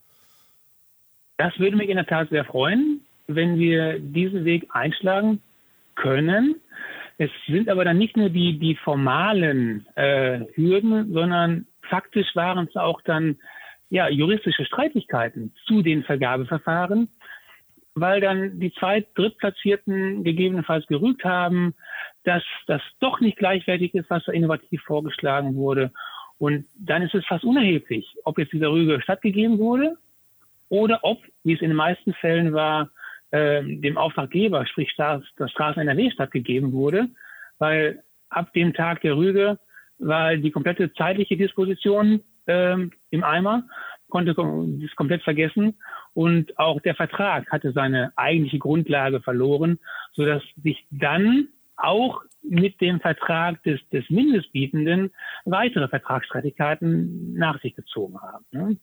Das 1.38 1.58
würde 1.58 1.76
mich 1.76 1.90
in 1.90 1.98
der 1.98 2.06
Tat 2.06 2.30
sehr 2.30 2.46
freuen, 2.46 3.02
wenn 3.26 3.58
wir 3.58 4.00
diesen 4.00 4.46
Weg 4.46 4.68
einschlagen 4.70 5.42
können. 5.96 6.56
Es 7.18 7.32
sind 7.48 7.68
aber 7.68 7.84
dann 7.84 7.98
nicht 7.98 8.16
nur 8.16 8.30
die, 8.30 8.60
die 8.60 8.76
formalen 8.76 9.88
äh, 9.96 10.42
Hürden, 10.54 11.12
sondern 11.14 11.66
faktisch 11.90 12.36
waren 12.36 12.68
es 12.68 12.76
auch 12.76 13.02
dann 13.02 13.38
ja, 13.90 14.08
juristische 14.08 14.66
Streitigkeiten 14.66 15.52
zu 15.66 15.82
den 15.82 16.04
Vergabeverfahren, 16.04 17.10
weil 17.96 18.22
dann 18.22 18.60
die 18.60 18.72
Zweit-, 18.74 19.08
Drittplatzierten 19.16 20.24
gegebenenfalls 20.24 20.86
gerügt 20.88 21.24
haben, 21.24 21.74
dass 22.24 22.44
das 22.68 22.82
doch 23.00 23.20
nicht 23.20 23.38
gleichwertig 23.38 23.94
ist, 23.96 24.10
was 24.10 24.24
da 24.26 24.32
innovativ 24.32 24.82
vorgeschlagen 24.84 25.56
wurde. 25.56 25.92
Und 26.38 26.66
dann 26.76 27.02
ist 27.02 27.14
es 27.14 27.26
fast 27.26 27.44
unerheblich, 27.44 28.08
ob 28.24 28.38
jetzt 28.40 28.54
dieser 28.54 28.72
Rüge 28.72 29.02
stattgegeben 29.02 29.60
wurde 29.60 29.98
oder 30.70 31.00
ob, 31.04 31.20
wie 31.44 31.54
es 31.54 31.62
in 31.62 31.70
den 31.70 31.78
meisten 31.78 32.14
Fällen 32.14 32.54
war, 32.54 32.90
äh, 33.32 33.62
dem 33.64 33.98
Auftraggeber, 33.98 34.66
sprich 34.66 34.94
das 34.98 35.24
Straßen 35.52 35.82
NRW 35.82 36.12
stattgegeben 36.12 36.72
wurde, 36.74 37.10
weil 37.60 38.04
ab 38.30 38.54
dem 38.54 38.74
Tag 38.74 39.02
der 39.02 39.16
Rüge 39.16 39.60
war 40.00 40.36
die 40.36 40.52
komplette 40.52 40.92
zeitliche 40.94 41.38
Disposition 41.38 42.22
ähm, 42.48 42.92
im 43.12 43.24
Eimer, 43.24 43.64
konnte 44.10 44.34
das 44.34 44.96
komplett 44.96 45.24
vergessen 45.24 45.76
und 46.14 46.58
auch 46.60 46.82
der 46.82 46.96
Vertrag 46.96 47.50
hatte 47.52 47.72
seine 47.72 48.12
eigentliche 48.16 48.60
Grundlage 48.60 49.22
verloren, 49.22 49.80
so 50.14 50.26
dass 50.26 50.44
sich 50.64 50.86
dann 50.90 51.48
auch 51.84 52.22
mit 52.44 52.82
dem 52.82 53.00
Vertrag 53.00 53.62
des, 53.64 53.80
des 53.92 54.10
Mindestbietenden 54.10 55.14
weitere 55.46 55.88
Vertragsstreitigkeiten 55.88 57.34
nach 57.34 57.62
sich 57.62 57.76
gezogen 57.76 58.20
haben. 58.22 58.46
Ne? 58.52 58.78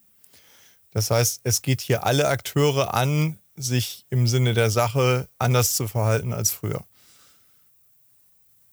Das 0.93 1.11
heißt, 1.11 1.43
es 1.45 1.63
geht 1.63 1.81
hier 1.81 2.05
alle 2.05 2.29
Akteure 2.29 2.95
an, 2.95 3.39
sich 3.57 4.07
im 4.11 4.27
Sinne 4.27 4.55
der 4.55 4.71
Sache 4.71 5.29
anders 5.39 5.75
zu 5.75 5.89
verhalten 5.89 6.33
als 6.33 6.53
früher. 6.53 6.85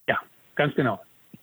Ja, 0.08 0.20
ganz 0.56 0.76
genau. 0.76 1.00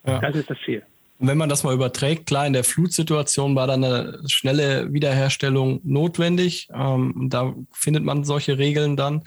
Ja. 0.06 0.20
Das 0.20 0.36
ist 0.36 0.48
das 0.48 0.58
Ziel. 0.64 0.82
Und 1.18 1.28
wenn 1.28 1.38
man 1.38 1.48
das 1.48 1.62
mal 1.62 1.74
überträgt, 1.74 2.26
klar, 2.26 2.46
in 2.46 2.52
der 2.52 2.64
Flutsituation 2.64 3.54
war 3.54 3.68
dann 3.68 3.84
eine 3.84 4.22
schnelle 4.26 4.92
Wiederherstellung 4.92 5.80
notwendig. 5.84 6.68
Ähm, 6.74 7.28
da 7.30 7.54
findet 7.72 8.02
man 8.02 8.24
solche 8.24 8.58
Regeln 8.58 8.96
dann. 8.96 9.22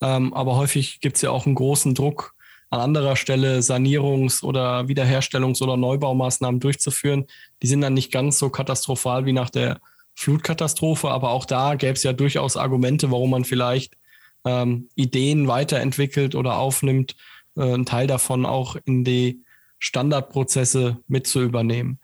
Ähm, 0.00 0.32
aber 0.32 0.56
häufig 0.56 1.00
gibt 1.00 1.16
es 1.16 1.22
ja 1.22 1.30
auch 1.30 1.46
einen 1.46 1.54
großen 1.54 1.94
Druck, 1.94 2.34
an 2.70 2.80
anderer 2.80 3.16
Stelle 3.16 3.60
Sanierungs- 3.60 4.42
oder 4.42 4.80
Wiederherstellungs- 4.82 5.62
oder 5.62 5.76
Neubaumaßnahmen 5.76 6.60
durchzuführen. 6.60 7.26
Die 7.62 7.66
sind 7.66 7.80
dann 7.80 7.94
nicht 7.94 8.12
ganz 8.12 8.38
so 8.38 8.50
katastrophal 8.50 9.24
wie 9.26 9.32
nach 9.32 9.50
der 9.50 9.80
Flutkatastrophe, 10.14 11.10
aber 11.10 11.30
auch 11.30 11.44
da 11.44 11.74
gäbe 11.74 11.92
es 11.92 12.02
ja 12.02 12.12
durchaus 12.12 12.56
Argumente, 12.56 13.10
warum 13.10 13.30
man 13.30 13.44
vielleicht 13.44 13.96
ähm, 14.44 14.88
Ideen 14.94 15.46
weiterentwickelt 15.46 16.34
oder 16.34 16.56
aufnimmt, 16.56 17.16
äh, 17.56 17.62
einen 17.62 17.86
Teil 17.86 18.06
davon 18.06 18.46
auch 18.46 18.76
in 18.84 19.04
die 19.04 19.42
Standardprozesse 19.78 20.98
mit 21.06 21.26
zu 21.26 21.42
übernehmen. 21.42 21.98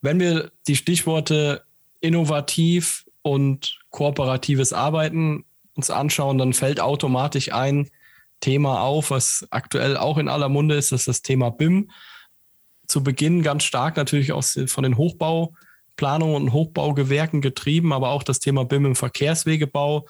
Wenn 0.00 0.20
wir 0.20 0.52
die 0.68 0.76
Stichworte 0.76 1.64
innovativ 2.00 3.06
und 3.22 3.80
kooperatives 3.90 4.72
Arbeiten 4.72 5.44
uns 5.74 5.90
anschauen, 5.90 6.38
dann 6.38 6.52
fällt 6.52 6.80
automatisch 6.80 7.52
ein 7.52 7.90
Thema 8.40 8.82
auf, 8.82 9.10
was 9.10 9.46
aktuell 9.50 9.96
auch 9.96 10.18
in 10.18 10.28
aller 10.28 10.48
Munde 10.48 10.74
ist, 10.74 10.92
das 10.92 11.02
ist 11.02 11.08
das 11.08 11.22
Thema 11.22 11.50
BIM. 11.50 11.90
Zu 12.86 13.02
Beginn 13.02 13.42
ganz 13.42 13.64
stark 13.64 13.96
natürlich 13.96 14.32
aus, 14.32 14.58
von 14.66 14.84
den 14.84 14.96
Hochbauplanungen 14.96 16.36
und 16.36 16.52
Hochbaugewerken 16.52 17.40
getrieben, 17.40 17.92
aber 17.92 18.10
auch 18.10 18.22
das 18.22 18.38
Thema 18.38 18.64
BIM 18.64 18.86
im 18.86 18.96
Verkehrswegebau, 18.96 20.06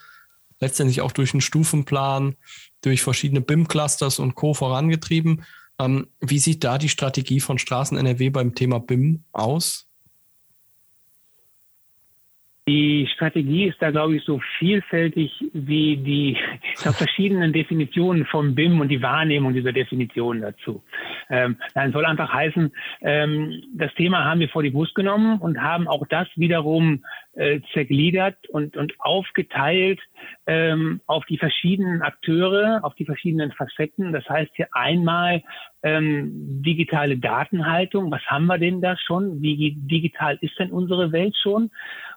letztendlich 0.60 1.00
auch 1.00 1.12
durch 1.12 1.32
einen 1.32 1.40
Stufenplan, 1.40 2.36
durch 2.82 3.02
verschiedene 3.02 3.40
BIM-Clusters 3.40 4.18
und 4.18 4.34
Co. 4.34 4.54
vorangetrieben. 4.54 5.44
Ähm, 5.78 6.08
wie 6.20 6.38
sieht 6.38 6.64
da 6.64 6.78
die 6.78 6.88
Strategie 6.88 7.40
von 7.40 7.58
Straßen 7.58 7.96
NRW 7.98 8.30
beim 8.30 8.54
Thema 8.54 8.80
BIM 8.80 9.24
aus? 9.32 9.85
Die 12.68 13.06
Strategie 13.14 13.68
ist 13.68 13.80
da, 13.80 13.92
glaube 13.92 14.16
ich, 14.16 14.24
so 14.24 14.40
vielfältig 14.58 15.32
wie 15.52 15.96
die 15.98 16.36
verschiedenen 16.74 17.52
Definitionen 17.52 18.26
vom 18.26 18.56
BIM 18.56 18.80
und 18.80 18.88
die 18.88 19.00
Wahrnehmung 19.00 19.54
dieser 19.54 19.72
Definitionen 19.72 20.42
dazu. 20.42 20.82
Ähm, 21.28 21.56
das 21.74 21.92
soll 21.92 22.04
einfach 22.04 22.32
heißen, 22.32 22.72
ähm, 23.02 23.62
das 23.74 23.92
Thema 23.94 24.24
haben 24.24 24.40
wir 24.40 24.48
vor 24.48 24.62
die 24.62 24.70
Brust 24.70 24.94
genommen 24.94 25.38
und 25.40 25.60
haben 25.60 25.88
auch 25.88 26.06
das 26.08 26.28
wiederum 26.36 27.04
äh, 27.34 27.60
zergliedert 27.72 28.48
und, 28.48 28.76
und 28.76 28.94
aufgeteilt 28.98 30.00
ähm, 30.46 31.00
auf 31.06 31.24
die 31.26 31.38
verschiedenen 31.38 32.02
Akteure, 32.02 32.80
auf 32.82 32.94
die 32.94 33.04
verschiedenen 33.04 33.52
Facetten. 33.52 34.12
Das 34.12 34.28
heißt 34.28 34.52
hier 34.54 34.68
einmal 34.72 35.42
ähm, 35.82 36.62
digitale 36.62 37.18
Datenhaltung. 37.18 38.10
Was 38.10 38.22
haben 38.26 38.46
wir 38.46 38.58
denn 38.58 38.80
da 38.80 38.96
schon? 38.96 39.42
Wie 39.42 39.76
digital 39.76 40.38
ist 40.40 40.58
denn 40.58 40.70
unsere 40.70 41.12
Welt 41.12 41.36
schon? 41.36 41.70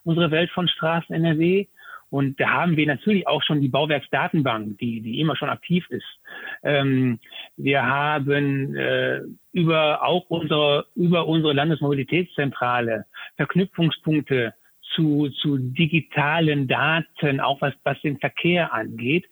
Unsere 0.04 0.32
Welt 0.32 0.50
von 0.52 0.67
Straßen 0.67 1.13
NRW? 1.13 1.67
Und 2.10 2.39
da 2.39 2.50
haben 2.50 2.76
wir 2.76 2.88
natürlich 2.88 3.28
auch 3.28 3.43
schon 3.43 3.62
die 3.62 3.69
Bauwerksdatenbank, 3.69 4.78
die, 4.80 5.02
die 5.02 5.19
immer 5.19 5.36
schon 5.36 5.50
aktiv 5.50 5.86
ist. 5.89 6.08
Ähm, 6.63 7.19
wir 7.56 7.86
haben 7.86 8.76
äh, 8.76 9.22
über 9.52 10.04
auch 10.04 10.26
unsere, 10.30 10.88
über 10.95 11.28
unsere 11.28 11.54
Landesmobilitätszentrale 11.54 13.06
Verknüpfungspunkte 13.36 14.54
zu, 14.95 15.30
zu 15.30 15.58
digitalen 15.58 16.67
Daten, 16.67 17.39
auch 17.39 17.62
was, 17.62 17.74
was 17.84 18.02
den 18.02 18.17
Verkehr 18.17 18.74
angeht. 18.74 19.26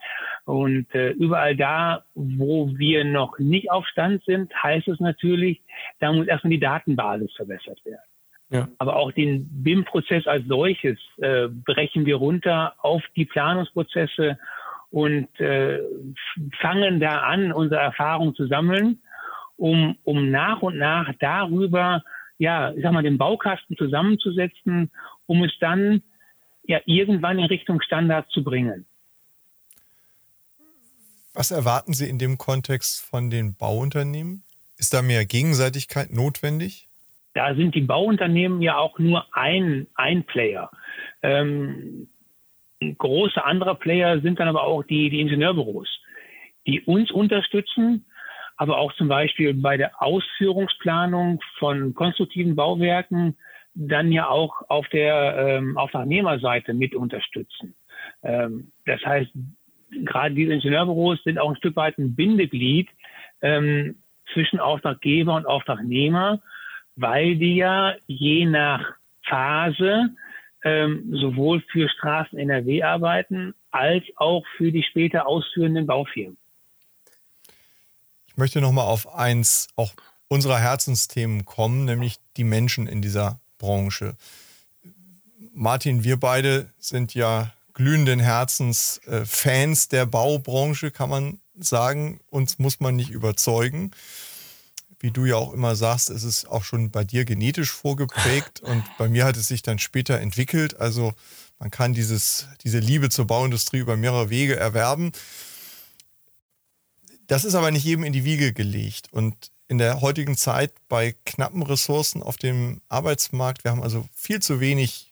Und 0.46 0.94
äh, 0.94 1.12
überall 1.12 1.56
da, 1.56 2.06
wo 2.14 2.70
wir 2.78 3.04
noch 3.04 3.40
nicht 3.40 3.72
auf 3.72 3.86
Stand 3.88 4.24
sind, 4.26 4.54
heißt 4.62 4.88
es 4.88 5.00
natürlich, 5.00 5.62
da 6.00 6.14
muss 6.14 6.28
erstmal 6.28 6.52
die 6.52 6.60
Datenbasis 6.60 7.34
verbessert 7.36 7.84
werden. 7.86 8.07
Ja. 8.50 8.68
Aber 8.78 8.96
auch 8.96 9.12
den 9.12 9.48
BIM-Prozess 9.64 10.26
als 10.26 10.46
solches 10.48 10.98
äh, 11.18 11.48
brechen 11.50 12.06
wir 12.06 12.16
runter 12.16 12.76
auf 12.80 13.04
die 13.16 13.26
Planungsprozesse 13.26 14.38
und 14.90 15.28
äh, 15.40 15.80
fangen 16.62 17.00
da 17.00 17.20
an, 17.22 17.52
unsere 17.52 17.82
Erfahrung 17.82 18.36
zu 18.36 18.48
sammeln, 18.48 19.02
um, 19.58 19.98
um 20.04 20.32
nach 20.32 20.62
und 20.62 20.78
nach 20.78 21.12
darüber, 21.20 22.04
ja, 22.38 22.72
ich 22.72 22.84
sag 22.84 22.94
mal, 22.94 23.04
den 23.04 23.18
Baukasten 23.18 23.76
zusammenzusetzen 23.76 24.92
um 25.28 25.44
es 25.44 25.52
dann 25.60 26.02
ja 26.64 26.80
irgendwann 26.86 27.38
in 27.38 27.46
Richtung 27.46 27.82
Standard 27.82 28.30
zu 28.32 28.44
bringen. 28.44 28.86
Was 31.34 31.52
erwarten 31.52 31.94
Sie 31.94 32.10
in 32.10 32.18
dem 32.18 32.40
Kontext 32.40 33.00
von 33.00 33.30
den 33.30 33.56
Bauunternehmen? 33.56 34.44
Ist 34.78 34.94
da 34.94 35.04
mehr 35.04 35.26
Gegenseitigkeit 35.26 36.12
notwendig? 36.12 36.87
Da 37.38 37.54
sind 37.54 37.76
die 37.76 37.82
Bauunternehmen 37.82 38.64
ja 38.64 38.80
auch 38.80 38.98
nur 38.98 39.28
ein, 39.32 39.86
ein 39.94 40.24
Player. 40.24 40.72
Ähm, 41.22 42.10
große 42.80 43.46
andere 43.46 43.76
Player 43.76 44.22
sind 44.22 44.40
dann 44.40 44.48
aber 44.48 44.64
auch 44.64 44.82
die, 44.82 45.12
die 45.12 45.22
Ingenieurbüros, 45.22 45.88
die 46.66 46.82
uns 46.82 47.12
unterstützen, 47.12 48.08
aber 48.56 48.80
auch 48.80 48.92
zum 48.94 49.08
Beispiel 49.08 49.54
bei 49.54 49.78
der 49.78 50.02
Ausführungsplanung 50.02 51.40
von 51.60 51.94
konstruktiven 51.94 52.56
Bauwerken 52.56 53.38
dann 53.76 54.12
ja 54.12 54.28
auch 54.30 54.68
auf 54.68 54.88
der 54.88 55.38
ähm, 55.38 55.78
Auftragnehmerseite 55.78 56.74
mit 56.74 56.96
unterstützen. 56.96 57.76
Ähm, 58.24 58.72
das 58.88 59.00
heißt, 59.06 59.30
gerade 60.06 60.34
diese 60.34 60.54
Ingenieurbüros 60.54 61.24
sind 61.24 61.38
auch 61.38 61.52
ein 61.52 61.58
Stück 61.58 61.76
weit 61.76 62.00
ein 62.00 62.16
Bindeglied 62.16 62.90
ähm, 63.44 64.02
zwischen 64.34 64.60
Auftraggeber 64.60 65.36
und 65.36 65.46
Auftragnehmer, 65.46 66.42
weil 66.98 67.38
die 67.38 67.56
ja 67.56 67.96
je 68.08 68.46
nach 68.46 68.84
Phase 69.24 70.10
ähm, 70.64 71.08
sowohl 71.14 71.64
für 71.72 71.88
Straßen 71.88 72.38
NRW 72.38 72.84
arbeiten 72.84 73.54
als 73.72 74.04
auch 74.18 74.44
für 74.58 74.72
die 74.72 74.84
später 74.84 75.28
ausführenden 75.28 75.86
Baufirmen. 75.86 76.38
Ich 78.28 78.36
möchte 78.38 78.60
nochmal 78.60 78.86
auf 78.86 79.16
eins 79.16 79.70
auch 79.76 79.94
unserer 80.28 80.60
Herzensthemen 80.60 81.46
kommen, 81.46 81.86
nämlich 81.86 82.18
die 82.36 82.44
Menschen 82.44 82.88
in 82.88 83.02
dieser 83.02 83.40
Branche. 83.58 84.18
Martin, 85.54 86.04
wir 86.04 86.18
beide 86.18 86.70
sind 86.78 87.14
ja 87.14 87.52
glühenden 87.74 88.20
Herzens 88.20 89.00
äh, 89.08 89.26
Fans 89.26 89.88
der 89.88 90.06
Baubranche, 90.06 90.92
kann 90.92 91.10
man 91.10 91.40
sagen. 91.60 92.20
Uns 92.30 92.60
muss 92.60 92.80
man 92.80 92.96
nicht 92.96 93.12
überzeugen. 93.12 93.92
Wie 95.00 95.12
du 95.12 95.26
ja 95.26 95.36
auch 95.36 95.54
immer 95.54 95.76
sagst, 95.76 96.10
ist 96.10 96.24
es 96.24 96.46
auch 96.46 96.64
schon 96.64 96.90
bei 96.90 97.04
dir 97.04 97.26
genetisch 97.26 97.72
vorgeprägt 97.72 98.60
und 98.62 98.84
bei 98.98 99.08
mir 99.10 99.26
hat 99.26 99.38
es 99.38 99.48
sich 99.48 99.62
dann 99.62 99.80
später 99.80 100.20
entwickelt. 100.20 100.80
Also 100.80 101.14
man 101.60 101.72
kann 101.72 101.94
dieses, 101.94 102.48
diese 102.64 102.80
Liebe 102.80 103.10
zur 103.10 103.26
Bauindustrie 103.26 103.80
über 103.80 103.98
mehrere 103.98 104.30
Wege 104.30 104.56
erwerben. 104.56 105.12
Das 107.28 107.44
ist 107.44 107.56
aber 107.56 107.72
nicht 107.72 107.84
jedem 107.84 108.04
in 108.04 108.14
die 108.14 108.24
Wiege 108.24 108.54
gelegt. 108.54 109.12
Und 109.12 109.52
in 109.68 109.78
der 109.78 110.02
heutigen 110.02 110.38
Zeit 110.38 110.74
bei 110.88 111.16
knappen 111.26 111.62
Ressourcen 111.62 112.24
auf 112.24 112.38
dem 112.38 112.82
Arbeitsmarkt, 112.88 113.64
wir 113.64 113.72
haben 113.72 113.84
also 113.84 114.08
viel 114.14 114.42
zu 114.42 114.60
wenig 114.60 115.12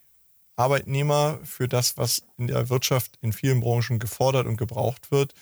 Arbeitnehmer 0.56 1.40
für 1.44 1.68
das, 1.68 1.98
was 1.98 2.24
in 2.38 2.48
der 2.48 2.70
Wirtschaft 2.70 3.18
in 3.22 3.34
vielen 3.34 3.60
Branchen 3.60 4.00
gefordert 4.00 4.48
und 4.48 4.56
gebraucht 4.56 5.12
wird. 5.12 5.34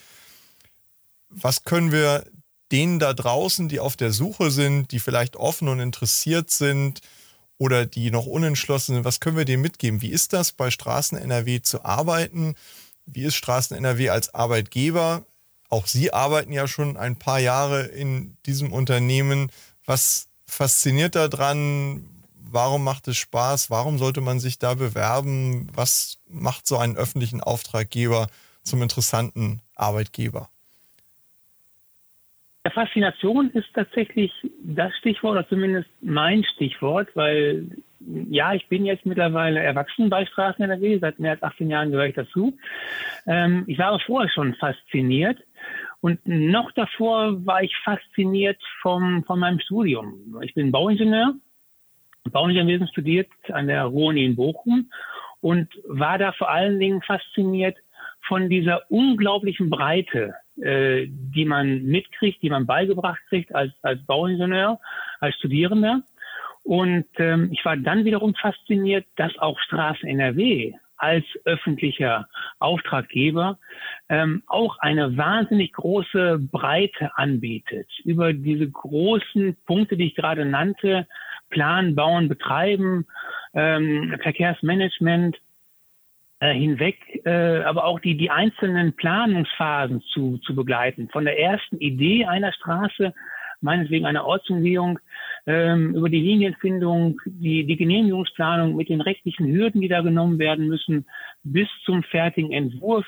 Was 1.30 1.64
können 1.64 1.92
wir 1.92 2.26
denen 2.74 2.98
da 2.98 3.14
draußen, 3.14 3.70
die 3.70 3.80
auf 3.80 3.96
der 3.96 4.12
Suche 4.12 4.50
sind, 4.50 4.92
die 4.92 5.00
vielleicht 5.00 5.36
offen 5.36 5.68
und 5.68 5.80
interessiert 5.80 6.50
sind 6.50 7.02
oder 7.60 7.86
die 7.86 8.10
noch 8.10 8.26
unentschlossen 8.26 8.96
sind, 8.96 9.06
was 9.06 9.20
können 9.20 9.38
wir 9.38 9.46
denen 9.46 9.62
mitgeben? 9.62 10.02
Wie 10.02 10.10
ist 10.10 10.34
das 10.34 10.52
bei 10.52 10.72
Straßen 10.72 11.18
NRW 11.18 11.62
zu 11.62 11.86
arbeiten? 11.86 12.56
Wie 13.06 13.24
ist 13.24 13.36
Straßen 13.36 13.78
NRW 13.78 14.10
als 14.10 14.34
Arbeitgeber? 14.34 15.24
Auch 15.70 15.86
Sie 15.86 16.12
arbeiten 16.14 16.52
ja 16.52 16.68
schon 16.68 16.98
ein 16.98 17.18
paar 17.18 17.40
Jahre 17.40 17.84
in 17.84 18.38
diesem 18.48 18.74
Unternehmen. 18.74 19.52
Was 19.86 20.28
fasziniert 20.48 21.14
daran? 21.14 22.10
Warum 22.36 22.84
macht 22.84 23.08
es 23.08 23.18
Spaß? 23.18 23.70
Warum 23.70 24.00
sollte 24.00 24.22
man 24.22 24.40
sich 24.40 24.58
da 24.58 24.74
bewerben? 24.74 25.70
Was 25.74 26.18
macht 26.28 26.66
so 26.66 26.78
einen 26.78 26.98
öffentlichen 26.98 27.42
Auftraggeber 27.42 28.28
zum 28.64 28.82
interessanten 28.82 29.62
Arbeitgeber? 29.76 30.50
Ja, 32.66 32.72
Faszination 32.72 33.50
ist 33.52 33.68
tatsächlich 33.74 34.32
das 34.64 34.96
Stichwort, 34.98 35.34
oder 35.34 35.50
zumindest 35.50 35.90
mein 36.02 36.44
Stichwort, 36.44 37.10
weil 37.14 37.68
ja, 38.30 38.54
ich 38.54 38.68
bin 38.68 38.86
jetzt 38.86 39.06
mittlerweile 39.06 39.60
erwachsen 39.62 40.10
bei 40.10 40.26
Straßen 40.26 40.64
NRW, 40.64 41.00
seit 41.00 41.20
mehr 41.20 41.32
als 41.32 41.44
18 41.44 41.70
Jahren 41.70 41.92
gehöre 41.92 42.08
ich 42.08 42.16
dazu. 42.16 42.58
Ähm, 43.26 43.64
ich 43.68 43.78
war 43.80 44.00
vorher 44.00 44.30
schon 44.30 44.56
fasziniert 44.56 45.40
und 46.02 46.20
noch 46.26 46.72
davor 46.72 47.46
war 47.46 47.64
ich 47.64 47.76
fasziniert 47.84 48.62
vom, 48.82 49.24
von 49.26 49.40
meinem 49.40 49.60
Studium. 49.60 50.38
Ich 50.42 50.54
bin 50.54 50.72
Bauingenieur 50.72 51.36
Bauingenieurwesen 52.32 52.88
studiert 52.88 53.30
an 53.52 53.68
der 53.68 53.84
Ruhr-Uni 53.84 54.24
in 54.24 54.36
Bochum 54.36 54.90
und 55.42 55.68
war 55.86 56.18
da 56.18 56.32
vor 56.32 56.50
allen 56.50 56.80
Dingen 56.80 57.02
fasziniert 57.02 57.78
von 58.28 58.50
dieser 58.50 58.90
unglaublichen 58.90 59.70
Breite, 59.70 60.34
äh, 60.62 61.08
die 61.08 61.46
man 61.46 61.84
mitkriegt, 61.84 62.42
die 62.42 62.50
man 62.50 62.66
beigebracht 62.66 63.20
kriegt 63.30 63.54
als, 63.54 63.72
als 63.82 64.06
Bauingenieur, 64.06 64.80
als 65.20 65.36
Studierender. 65.36 66.04
Und 66.64 67.06
ähm, 67.18 67.50
ich 67.52 67.64
war 67.66 67.76
dann 67.76 68.06
wiederum 68.06 68.36
fasziniert, 68.36 69.06
dass 69.16 69.38
auch 69.38 69.60
Straßen 69.60 70.08
NRW 70.08 70.74
als 70.98 71.26
öffentlicher 71.44 72.30
Auftraggeber 72.60 73.60
ähm, 74.08 74.44
auch 74.48 74.78
eine 74.80 75.18
wahnsinnig 75.18 75.74
große 75.74 76.40
Breite 76.40 77.18
anbietet. 77.18 77.88
Über 78.06 78.32
diese 78.32 78.70
großen 78.70 79.58
Punkte, 79.66 79.98
die 79.98 80.08
ich 80.08 80.16
gerade 80.16 80.46
nannte, 80.46 81.06
Planen, 81.50 81.96
Bauen, 81.96 82.30
Betreiben, 82.30 83.06
ähm, 83.54 84.18
Verkehrsmanagement 84.22 85.38
hinweg, 86.52 86.98
äh, 87.26 87.62
aber 87.64 87.86
auch 87.86 88.00
die, 88.00 88.18
die 88.18 88.30
einzelnen 88.30 88.94
Planungsphasen 88.94 90.02
zu, 90.14 90.40
zu 90.40 90.56
begleiten. 90.56 91.10
Von 91.10 91.26
der 91.26 91.40
ersten 91.40 91.78
Idee 91.78 92.26
einer 92.26 92.52
Straße, 92.52 93.14
meinetwegen 93.62 94.06
einer 94.06 94.26
Ortsumgehung, 94.26 95.00
ähm, 95.46 95.96
über 95.96 96.10
die 96.10 96.22
Linienfindung, 96.22 97.20
die, 97.26 97.66
die 97.66 97.78
Genehmigungsplanung 97.78 98.76
mit 98.76 98.90
den 98.90 99.02
rechtlichen 99.02 99.48
Hürden, 99.48 99.82
die 99.82 99.88
da 99.88 100.02
genommen 100.02 100.40
werden 100.40 100.68
müssen, 100.68 101.06
bis 101.44 101.68
zum 101.86 102.04
fertigen 102.04 102.52
Entwurf 102.52 103.06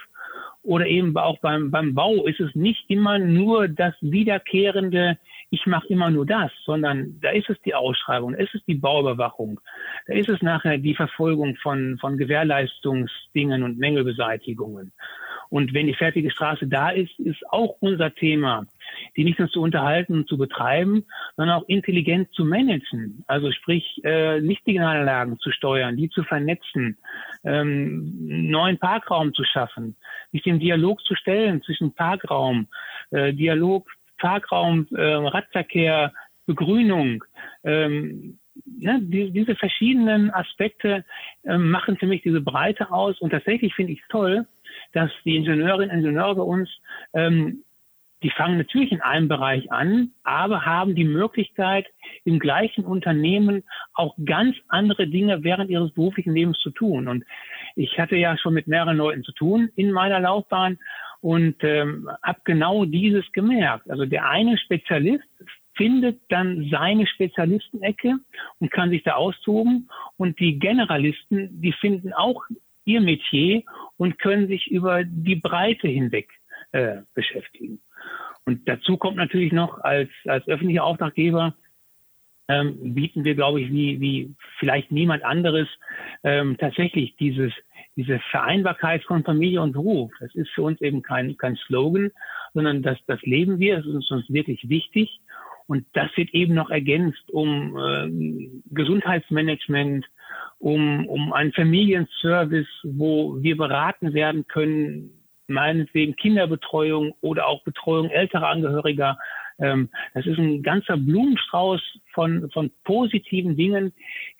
oder 0.65 0.85
eben 0.87 1.15
auch 1.17 1.39
beim, 1.39 1.71
beim 1.71 1.93
Bau 1.93 2.25
ist 2.25 2.39
es 2.39 2.53
nicht 2.55 2.89
immer 2.89 3.19
nur 3.19 3.67
das 3.67 3.93
wiederkehrende 4.01 5.17
ich 5.55 5.65
mache 5.65 5.87
immer 5.87 6.09
nur 6.09 6.25
das, 6.25 6.51
sondern 6.65 7.19
da 7.21 7.29
ist 7.29 7.49
es 7.49 7.59
die 7.61 7.75
Ausschreibung, 7.75 8.33
da 8.33 8.39
ist 8.39 8.53
es 8.55 8.63
die 8.65 8.75
Bauüberwachung, 8.75 9.59
da 10.07 10.13
ist 10.13 10.29
es 10.29 10.41
nachher 10.41 10.77
die 10.77 10.95
Verfolgung 10.95 11.55
von, 11.57 11.97
von 11.99 12.17
Gewährleistungsdingen 12.17 13.63
und 13.63 13.77
Mängelbeseitigungen. 13.77 14.91
Und 15.55 15.73
wenn 15.73 15.87
die 15.87 15.93
fertige 15.93 16.31
Straße 16.31 16.67
da 16.67 16.89
ist, 16.89 17.17
ist 17.17 17.41
auch 17.49 17.77
unser 17.79 18.13
Thema, 18.13 18.65
die 19.15 19.23
nicht 19.23 19.39
nur 19.39 19.47
zu 19.47 19.61
unterhalten 19.61 20.15
und 20.15 20.27
zu 20.27 20.37
betreiben, 20.37 21.05
sondern 21.37 21.55
auch 21.55 21.67
intelligent 21.69 22.29
zu 22.33 22.43
managen. 22.43 23.23
Also 23.27 23.53
sprich, 23.53 24.01
äh, 24.03 24.39
Lichtsignalanlagen 24.39 25.39
zu 25.39 25.51
steuern, 25.51 25.95
die 25.95 26.09
zu 26.09 26.23
vernetzen, 26.23 26.97
ähm, 27.45 28.49
neuen 28.51 28.77
Parkraum 28.79 29.33
zu 29.33 29.45
schaffen, 29.45 29.95
sich 30.33 30.43
dem 30.43 30.59
Dialog 30.59 31.01
zu 31.05 31.15
stellen 31.15 31.61
zwischen 31.61 31.93
Parkraum, 31.93 32.67
äh, 33.11 33.31
Dialog 33.31 33.89
Parkraum, 34.17 34.87
äh, 34.93 35.01
Radverkehr, 35.01 36.11
Begrünung, 36.45 37.23
ähm, 37.63 38.39
ne, 38.65 38.99
die, 39.01 39.31
diese 39.31 39.55
verschiedenen 39.55 40.31
Aspekte 40.31 41.05
äh, 41.45 41.57
machen 41.57 41.95
für 41.95 42.07
mich 42.07 42.23
diese 42.23 42.41
Breite 42.41 42.91
aus. 42.91 43.21
Und 43.21 43.29
tatsächlich 43.29 43.73
finde 43.73 43.93
ich 43.93 44.01
es 44.01 44.07
toll, 44.09 44.45
dass 44.93 45.11
die 45.23 45.35
Ingenieurinnen 45.35 45.91
und 45.91 46.05
Ingenieure 46.05 46.35
bei 46.35 46.43
uns, 46.43 46.69
ähm, 47.13 47.63
die 48.23 48.31
fangen 48.31 48.57
natürlich 48.57 48.91
in 48.91 49.01
einem 49.01 49.27
Bereich 49.27 49.71
an, 49.71 50.11
aber 50.23 50.65
haben 50.65 50.95
die 50.95 51.03
Möglichkeit, 51.03 51.85
im 52.23 52.39
gleichen 52.39 52.83
Unternehmen 52.83 53.63
auch 53.93 54.15
ganz 54.25 54.55
andere 54.67 55.07
Dinge 55.07 55.43
während 55.43 55.69
ihres 55.69 55.91
beruflichen 55.91 56.33
Lebens 56.33 56.57
zu 56.59 56.71
tun. 56.71 57.07
Und 57.07 57.23
ich 57.75 57.99
hatte 57.99 58.15
ja 58.15 58.37
schon 58.37 58.53
mit 58.53 58.67
mehreren 58.67 58.97
Leuten 58.97 59.23
zu 59.23 59.31
tun 59.33 59.69
in 59.75 59.91
meiner 59.91 60.19
Laufbahn 60.19 60.79
und 61.21 61.55
ähm, 61.63 62.09
habe 62.23 62.39
genau 62.45 62.85
dieses 62.85 63.31
gemerkt. 63.31 63.89
Also 63.91 64.05
der 64.05 64.27
eine 64.27 64.57
Spezialist 64.57 65.23
findet 65.75 66.19
dann 66.29 66.67
seine 66.71 67.05
Spezialistenecke 67.05 68.15
und 68.59 68.71
kann 68.71 68.89
sich 68.89 69.03
da 69.03 69.15
austoben 69.15 69.89
und 70.17 70.39
die 70.39 70.57
Generalisten, 70.57 71.61
die 71.61 71.73
finden 71.73 72.13
auch 72.13 72.43
ihr 72.85 73.01
Metier 73.01 73.63
und 73.97 74.19
können 74.19 74.47
sich 74.47 74.67
über 74.67 75.03
die 75.03 75.35
Breite 75.35 75.87
hinweg 75.87 76.29
äh, 76.71 76.97
beschäftigen. 77.13 77.79
Und 78.45 78.67
dazu 78.67 78.97
kommt 78.97 79.17
natürlich 79.17 79.51
noch 79.51 79.79
als, 79.79 80.09
als 80.25 80.47
öffentlicher 80.47 80.83
Auftraggeber 80.83 81.55
ähm, 82.47 82.93
bieten 82.93 83.23
wir, 83.23 83.33
glaube 83.33 83.61
ich, 83.61 83.71
wie, 83.71 83.99
wie 83.99 84.35
vielleicht 84.59 84.91
niemand 84.91 85.23
anderes 85.23 85.67
ähm, 86.23 86.57
tatsächlich 86.59 87.15
dieses 87.15 87.51
diese 87.95 88.19
Vereinbarkeit 88.31 89.03
von 89.03 89.23
Familie 89.23 89.61
und 89.61 89.71
Beruf, 89.71 90.11
das 90.19 90.33
ist 90.35 90.49
für 90.49 90.63
uns 90.63 90.81
eben 90.81 91.01
kein, 91.01 91.37
kein 91.37 91.55
Slogan, 91.55 92.11
sondern 92.53 92.83
das, 92.83 92.97
das 93.07 93.21
leben 93.21 93.59
wir, 93.59 93.77
das 93.77 93.85
ist 93.85 94.11
uns 94.11 94.29
wirklich 94.29 94.67
wichtig. 94.67 95.21
Und 95.67 95.85
das 95.93 96.15
wird 96.15 96.29
eben 96.33 96.53
noch 96.53 96.69
ergänzt 96.69 97.31
um 97.31 97.75
äh, 97.77 98.61
Gesundheitsmanagement, 98.71 100.05
um, 100.59 101.07
um 101.07 101.33
einen 101.33 101.53
Familienservice, 101.53 102.67
wo 102.83 103.41
wir 103.41 103.57
beraten 103.57 104.13
werden 104.13 104.47
können, 104.47 105.11
meinetwegen 105.47 106.15
Kinderbetreuung 106.15 107.13
oder 107.21 107.47
auch 107.47 107.63
Betreuung 107.63 108.09
älterer 108.09 108.49
Angehöriger 108.49 109.17
Ähm, 109.57 109.89
das 110.13 110.25
ist 110.25 110.37
ein 110.37 110.63
ganzer 110.63 110.97
Blumenstrauß 110.97 111.81
von, 112.13 112.49
von 112.51 112.71
positiven 112.83 113.55
Dingen, 113.55 113.93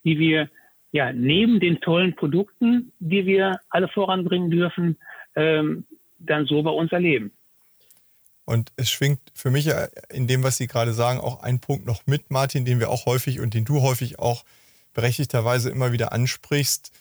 die 0.03 0.19
wir 0.19 0.49
ja 0.91 1.13
neben 1.13 1.59
den 1.59 1.79
tollen 1.81 2.15
Produkten, 2.15 2.91
die 2.99 3.25
wir 3.25 3.59
alle 3.69 3.87
voranbringen 3.87 4.49
dürfen, 4.51 4.97
ähm, 5.35 5.85
dann 6.19 6.45
so 6.45 6.61
bei 6.63 6.71
uns 6.71 6.91
erleben. 6.91 7.31
Und 8.45 8.71
es 8.77 8.89
schwingt 8.89 9.19
für 9.33 9.49
mich 9.49 9.69
in 10.11 10.27
dem, 10.27 10.43
was 10.43 10.57
Sie 10.57 10.67
gerade 10.67 10.93
sagen, 10.93 11.19
auch 11.19 11.41
ein 11.41 11.59
Punkt 11.59 11.85
noch 11.85 12.05
mit, 12.05 12.29
Martin, 12.29 12.63
den 12.63 12.79
wir 12.79 12.89
auch 12.89 13.05
häufig 13.05 13.39
und 13.39 13.53
den 13.53 13.65
du 13.65 13.81
häufig 13.81 14.19
auch 14.19 14.43
berechtigterweise 14.95 15.69
immer 15.69 15.91
wieder 15.91 16.11
ansprichst, 16.11 16.91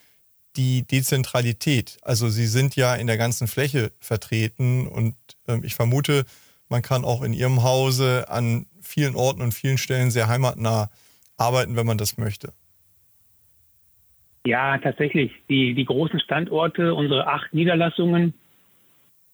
die 0.57 0.87
Dezentralität. 0.87 1.96
Also 2.02 2.28
Sie 2.28 2.46
sind 2.46 2.76
ja 2.76 2.94
in 2.94 3.07
der 3.07 3.16
ganzen 3.16 3.46
Fläche 3.46 3.90
vertreten 3.98 4.87
und 4.87 5.16
ähm, 5.48 5.62
ich 5.64 5.74
vermute, 5.74 6.26
man 6.68 6.83
kann 6.83 7.04
auch 7.04 7.22
in 7.22 7.33
Ihrem 7.33 7.62
Hause 7.62 8.26
an 8.28 8.66
vielen 8.83 9.16
Orten 9.16 9.40
und 9.40 9.52
vielen 9.52 9.78
Stellen 9.78 10.11
sehr 10.11 10.28
heimatnah 10.28 10.90
arbeiten, 11.37 11.76
wenn 11.76 11.87
man 11.87 11.98
das 11.98 12.18
möchte. 12.18 12.52
Ja, 14.46 14.76
tatsächlich. 14.78 15.33
Die, 15.48 15.74
die 15.74 15.85
großen 15.87 16.20
Standorte, 16.20 16.94
unsere 16.94 17.26
acht 17.26 17.54
Niederlassungen 17.54 18.35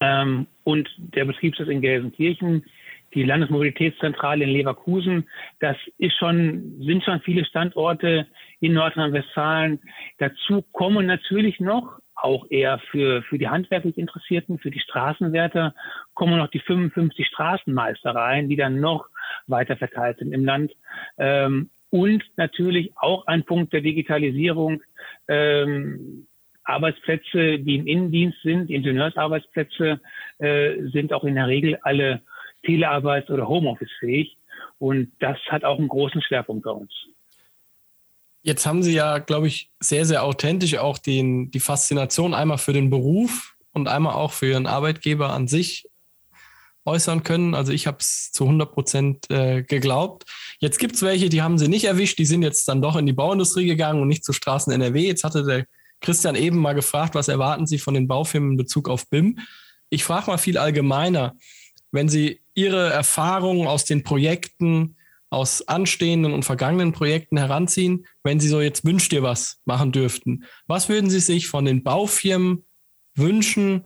ähm, 0.01 0.47
und 0.65 0.89
der 0.99 1.25
Betriebssitz 1.25 1.69
in 1.69 1.81
Gelsenkirchen, 1.81 2.65
die 3.15 3.25
Landesmobilitätszentrale 3.25 4.45
in 4.45 4.51
Leverkusen, 4.51 5.29
das 5.59 5.77
ist 5.99 6.17
schon, 6.17 6.81
sind 6.81 7.05
schon 7.05 7.21
viele 7.21 7.45
Standorte 7.45 8.27
in 8.61 8.75
Nordrhein-Westfalen. 8.75 9.81
Dazu 10.19 10.63
kommen 10.73 11.07
natürlich 11.07 11.61
noch 11.61 11.99
auch 12.15 12.47
eher 12.51 12.79
für, 12.91 13.23
für 13.23 13.39
die 13.39 13.49
handwerklich 13.49 13.97
Interessierten, 13.97 14.59
für 14.59 14.71
die 14.71 14.81
Straßenwärter, 14.81 15.75
kommen 16.15 16.37
noch 16.37 16.51
die 16.51 16.61
55 16.61 17.27
Straßenmeistereien, 17.27 18.49
die 18.49 18.57
dann 18.57 18.81
noch 18.81 19.07
weiter 19.47 19.77
verteilt 19.77 20.19
sind 20.19 20.33
im 20.33 20.45
Land. 20.45 20.73
Ähm, 21.19 21.71
und 21.91 22.23
natürlich 22.37 22.93
auch 22.97 23.27
ein 23.27 23.45
Punkt 23.45 23.73
der 23.73 23.81
Digitalisierung. 23.81 24.83
Ähm, 25.29 26.27
Arbeitsplätze, 26.63 27.59
die 27.59 27.77
im 27.77 27.87
Innendienst 27.87 28.41
sind, 28.43 28.71
Ingenieursarbeitsplätze, 28.71 30.01
äh, 30.39 30.83
sind 30.93 31.13
auch 31.13 31.25
in 31.25 31.35
der 31.35 31.49
Regel 31.49 31.79
alle 31.83 32.23
Telearbeits- 32.65 33.31
oder 33.31 33.49
Homeoffice-fähig. 33.49 34.37
Und 34.79 35.13
das 35.21 35.39
hat 35.49 35.65
auch 35.65 35.79
einen 35.79 35.89
großen 35.89 36.23
Schwerpunkt 36.23 36.65
bei 36.65 36.71
uns. 36.71 36.93
Jetzt 38.43 38.67
haben 38.67 38.83
Sie 38.83 38.95
ja, 38.95 39.19
glaube 39.19 39.49
ich, 39.49 39.71
sehr, 39.81 40.07
sehr 40.07 40.25
authentisch 40.25 40.79
auch 40.79 40.97
den, 40.97 41.51
die 41.51 41.61
Faszination 41.61 42.33
einmal 42.33 42.59
für 42.59 42.73
den 42.73 42.89
Beruf 42.89 43.55
und 43.73 43.89
einmal 43.89 44.15
auch 44.15 44.33
für 44.33 44.47
Ihren 44.47 44.67
Arbeitgeber 44.67 45.31
an 45.31 45.47
sich 45.47 45.91
äußern 46.87 47.23
können. 47.23 47.55
Also 47.55 47.73
ich 47.73 47.87
habe 47.87 47.99
es 48.01 48.33
zu 48.33 48.45
100 48.45 48.73
Prozent 48.73 49.31
äh, 49.31 49.63
geglaubt. 49.63 50.25
Jetzt 50.59 50.79
gibt 50.79 50.95
es 50.95 51.03
welche, 51.03 51.29
die 51.29 51.43
haben 51.43 51.59
sie 51.59 51.69
nicht 51.69 51.85
erwischt, 51.85 52.19
die 52.19 52.25
sind 52.25 52.43
jetzt 52.43 52.67
dann 52.69 52.81
doch 52.81 52.97
in 52.97 53.07
die 53.07 53.13
Bauindustrie 53.13 53.67
gegangen 53.67 54.01
und 54.01 54.09
nicht 54.09 54.25
zu 54.25 54.33
Straßen 54.33 54.73
NRW. 54.73 55.07
Jetzt 55.07 55.25
hatte 55.25 55.45
der 55.45 55.67
Christian 56.01 56.35
eben 56.35 56.59
mal 56.59 56.73
gefragt, 56.73 57.15
was 57.15 57.29
erwarten 57.29 57.67
Sie 57.67 57.79
von 57.79 57.95
den 57.95 58.09
Baufirmen 58.09 58.53
in 58.53 58.57
Bezug 58.57 58.89
auf 58.89 59.09
BIM? 59.09 59.39
Ich 59.91 60.05
frage 60.05 60.31
mal 60.31 60.39
viel 60.39 60.57
allgemeiner. 60.57 61.37
Wenn 61.93 62.09
Sie 62.09 62.41
Ihre 62.55 62.91
Erfahrungen 62.91 63.67
aus 63.67 63.85
den 63.85 64.03
Projekten, 64.03 64.97
aus 65.31 65.67
anstehenden 65.69 66.33
und 66.33 66.45
vergangenen 66.45 66.93
Projekten 66.93 67.39
heranziehen, 67.39 68.07
wenn 68.25 68.41
Sie 68.41 68.49
so 68.49 68.61
jetzt 68.61 68.85
wünscht 68.85 69.13
ihr 69.13 69.23
was 69.23 69.61
machen 69.65 69.93
dürften, 69.93 70.45
was 70.67 70.89
würden 70.89 71.09
Sie 71.09 71.21
sich 71.21 71.47
von 71.47 71.65
den 71.65 71.85
Baufirmen 71.85 72.65
wünschen, 73.15 73.85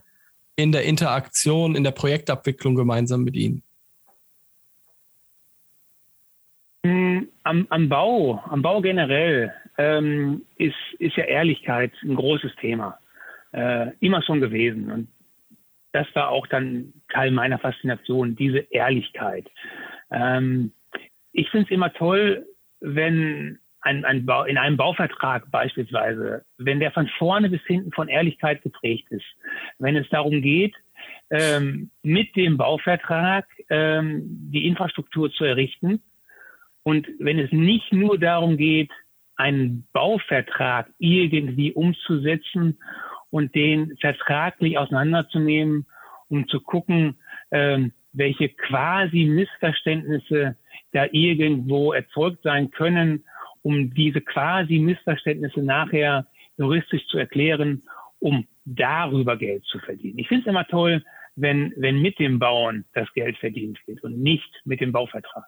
in 0.56 0.72
der 0.72 0.84
Interaktion, 0.84 1.74
in 1.74 1.84
der 1.84 1.90
Projektabwicklung 1.90 2.74
gemeinsam 2.74 3.24
mit 3.24 3.36
Ihnen? 3.36 3.62
Hm, 6.84 7.28
am, 7.42 7.66
am 7.70 7.88
Bau, 7.88 8.42
am 8.48 8.62
Bau 8.62 8.80
generell 8.80 9.52
ähm, 9.78 10.42
ist, 10.56 10.76
ist 10.98 11.16
ja 11.16 11.24
Ehrlichkeit 11.24 11.92
ein 12.02 12.14
großes 12.14 12.52
Thema. 12.60 12.98
Äh, 13.52 13.92
immer 14.00 14.22
schon 14.22 14.40
gewesen. 14.40 14.90
Und 14.90 15.08
das 15.94 16.08
war 16.14 16.30
auch 16.30 16.48
dann 16.48 16.92
Teil 17.08 17.30
meiner 17.30 17.58
Faszination, 17.58 18.34
diese 18.34 18.58
Ehrlichkeit. 18.70 19.48
Ähm, 20.10 20.72
ich 21.32 21.48
finde 21.50 21.66
es 21.66 21.70
immer 21.70 21.92
toll, 21.92 22.46
wenn 22.80 23.60
ein, 23.80 24.04
ein 24.04 24.26
Bau, 24.26 24.42
in 24.44 24.58
einem 24.58 24.76
Bauvertrag 24.76 25.48
beispielsweise, 25.52 26.44
wenn 26.58 26.80
der 26.80 26.90
von 26.90 27.06
vorne 27.16 27.48
bis 27.48 27.62
hinten 27.62 27.92
von 27.92 28.08
Ehrlichkeit 28.08 28.62
geprägt 28.62 29.06
ist, 29.10 29.24
wenn 29.78 29.94
es 29.94 30.08
darum 30.08 30.42
geht, 30.42 30.74
ähm, 31.30 31.90
mit 32.02 32.34
dem 32.34 32.56
Bauvertrag 32.56 33.46
ähm, 33.70 34.22
die 34.50 34.66
Infrastruktur 34.66 35.30
zu 35.30 35.44
errichten 35.44 36.02
und 36.82 37.06
wenn 37.20 37.38
es 37.38 37.52
nicht 37.52 37.92
nur 37.92 38.18
darum 38.18 38.56
geht, 38.56 38.90
einen 39.36 39.86
Bauvertrag 39.92 40.90
irgendwie 40.98 41.72
umzusetzen 41.72 42.78
und 43.34 43.54
den 43.54 43.96
vertraglich 44.00 44.78
auseinanderzunehmen, 44.78 45.86
um 46.28 46.46
zu 46.48 46.60
gucken, 46.60 47.16
ähm, 47.50 47.92
welche 48.12 48.48
quasi 48.48 49.24
Missverständnisse 49.24 50.56
da 50.92 51.06
irgendwo 51.10 51.92
erzeugt 51.92 52.42
sein 52.44 52.70
können 52.70 53.24
um 53.64 53.92
diese 53.94 54.20
quasi 54.20 54.78
Missverständnisse 54.78 55.60
nachher 55.62 56.26
juristisch 56.58 57.06
zu 57.06 57.18
erklären, 57.18 57.82
um 58.20 58.46
darüber 58.64 59.36
Geld 59.36 59.64
zu 59.64 59.78
verdienen. 59.78 60.18
Ich 60.18 60.28
finde 60.28 60.42
es 60.42 60.48
immer 60.48 60.66
toll, 60.66 61.02
wenn, 61.34 61.72
wenn 61.76 62.00
mit 62.00 62.18
dem 62.18 62.38
Bauen 62.38 62.84
das 62.92 63.10
Geld 63.14 63.36
verdient 63.38 63.80
wird 63.86 64.04
und 64.04 64.22
nicht 64.22 64.48
mit 64.64 64.80
dem 64.80 64.92
Bauvertrag. 64.92 65.46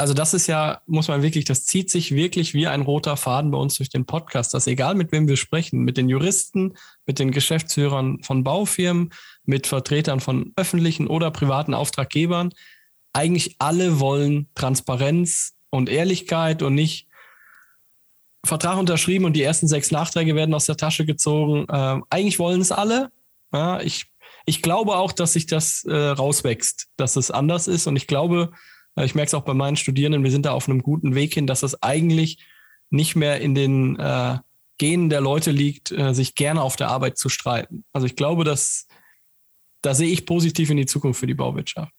Also 0.00 0.14
das 0.14 0.32
ist 0.32 0.46
ja, 0.46 0.80
muss 0.86 1.08
man 1.08 1.22
wirklich, 1.22 1.44
das 1.44 1.64
zieht 1.64 1.90
sich 1.90 2.14
wirklich 2.14 2.54
wie 2.54 2.68
ein 2.68 2.82
roter 2.82 3.16
Faden 3.16 3.50
bei 3.50 3.58
uns 3.58 3.74
durch 3.74 3.88
den 3.88 4.06
Podcast, 4.06 4.54
dass 4.54 4.68
egal 4.68 4.94
mit 4.94 5.10
wem 5.10 5.26
wir 5.26 5.36
sprechen, 5.36 5.80
mit 5.80 5.96
den 5.96 6.08
Juristen, 6.08 6.74
mit 7.04 7.18
den 7.18 7.32
Geschäftsführern 7.32 8.22
von 8.22 8.44
Baufirmen, 8.44 9.10
mit 9.42 9.66
Vertretern 9.66 10.20
von 10.20 10.52
öffentlichen 10.54 11.08
oder 11.08 11.32
privaten 11.32 11.74
Auftraggebern, 11.74 12.54
eigentlich 13.12 13.56
alle 13.58 13.98
wollen 13.98 14.48
Transparenz 14.54 15.56
und 15.70 15.88
Ehrlichkeit 15.88 16.62
und 16.62 16.76
nicht 16.76 17.08
Vertrag 18.46 18.78
unterschrieben 18.78 19.24
und 19.24 19.32
die 19.32 19.42
ersten 19.42 19.66
sechs 19.66 19.90
Nachträge 19.90 20.36
werden 20.36 20.54
aus 20.54 20.66
der 20.66 20.76
Tasche 20.76 21.06
gezogen. 21.06 21.66
Ähm, 21.72 22.04
eigentlich 22.08 22.38
wollen 22.38 22.60
es 22.60 22.70
alle. 22.70 23.10
Ja, 23.52 23.80
ich, 23.80 24.06
ich 24.46 24.62
glaube 24.62 24.96
auch, 24.96 25.10
dass 25.10 25.32
sich 25.32 25.46
das 25.46 25.84
äh, 25.84 25.92
rauswächst, 25.92 26.86
dass 26.96 27.16
es 27.16 27.32
anders 27.32 27.66
ist. 27.66 27.88
Und 27.88 27.96
ich 27.96 28.06
glaube, 28.06 28.52
ich 29.04 29.14
merke 29.14 29.28
es 29.28 29.34
auch 29.34 29.44
bei 29.44 29.54
meinen 29.54 29.76
Studierenden, 29.76 30.24
wir 30.24 30.30
sind 30.30 30.46
da 30.46 30.52
auf 30.52 30.68
einem 30.68 30.82
guten 30.82 31.14
Weg 31.14 31.34
hin, 31.34 31.46
dass 31.46 31.62
es 31.62 31.82
eigentlich 31.82 32.38
nicht 32.90 33.16
mehr 33.16 33.40
in 33.40 33.54
den 33.54 33.98
äh, 33.98 34.38
Genen 34.78 35.10
der 35.10 35.20
Leute 35.20 35.50
liegt, 35.50 35.90
äh, 35.90 36.14
sich 36.14 36.34
gerne 36.34 36.62
auf 36.62 36.76
der 36.76 36.88
Arbeit 36.88 37.18
zu 37.18 37.28
streiten. 37.28 37.84
Also 37.92 38.06
ich 38.06 38.16
glaube, 38.16 38.44
dass 38.44 38.86
da 39.82 39.94
sehe 39.94 40.08
ich 40.10 40.26
positiv 40.26 40.70
in 40.70 40.76
die 40.76 40.86
Zukunft 40.86 41.20
für 41.20 41.26
die 41.26 41.34
Bauwirtschaft. 41.34 41.92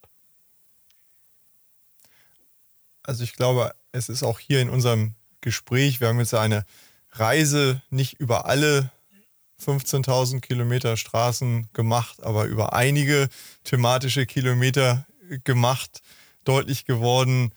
Also 3.04 3.24
ich 3.24 3.34
glaube, 3.34 3.74
es 3.92 4.10
ist 4.10 4.24
auch 4.24 4.40
hier 4.40 4.62
in 4.62 4.70
unserem 4.70 5.16
Gespräch. 5.42 6.00
Wir 6.00 6.10
haben 6.10 6.20
jetzt 6.20 6.34
eine 6.34 6.66
Reise 7.12 7.82
nicht 7.90 8.20
über 8.20 8.46
alle 8.46 8.92
15.000 9.64 10.42
Kilometer 10.42 10.96
Straßen 10.98 11.70
gemacht, 11.74 12.22
aber 12.24 12.46
über 12.46 12.74
einige 12.74 13.30
thematische 13.64 14.26
Kilometer 14.26 15.06
gemacht, 15.44 16.02
deutlich 16.44 16.86
geworden. 16.86 17.52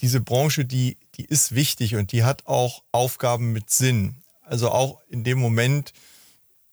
Diese 0.00 0.20
Branche, 0.20 0.64
die, 0.64 0.98
die 1.14 1.24
ist 1.24 1.54
wichtig 1.54 1.96
und 1.96 2.12
die 2.12 2.24
hat 2.24 2.46
auch 2.46 2.82
Aufgaben 2.92 3.52
mit 3.52 3.70
Sinn. 3.70 4.16
Also 4.42 4.70
auch 4.70 5.00
in 5.08 5.24
dem 5.24 5.38
Moment, 5.38 5.92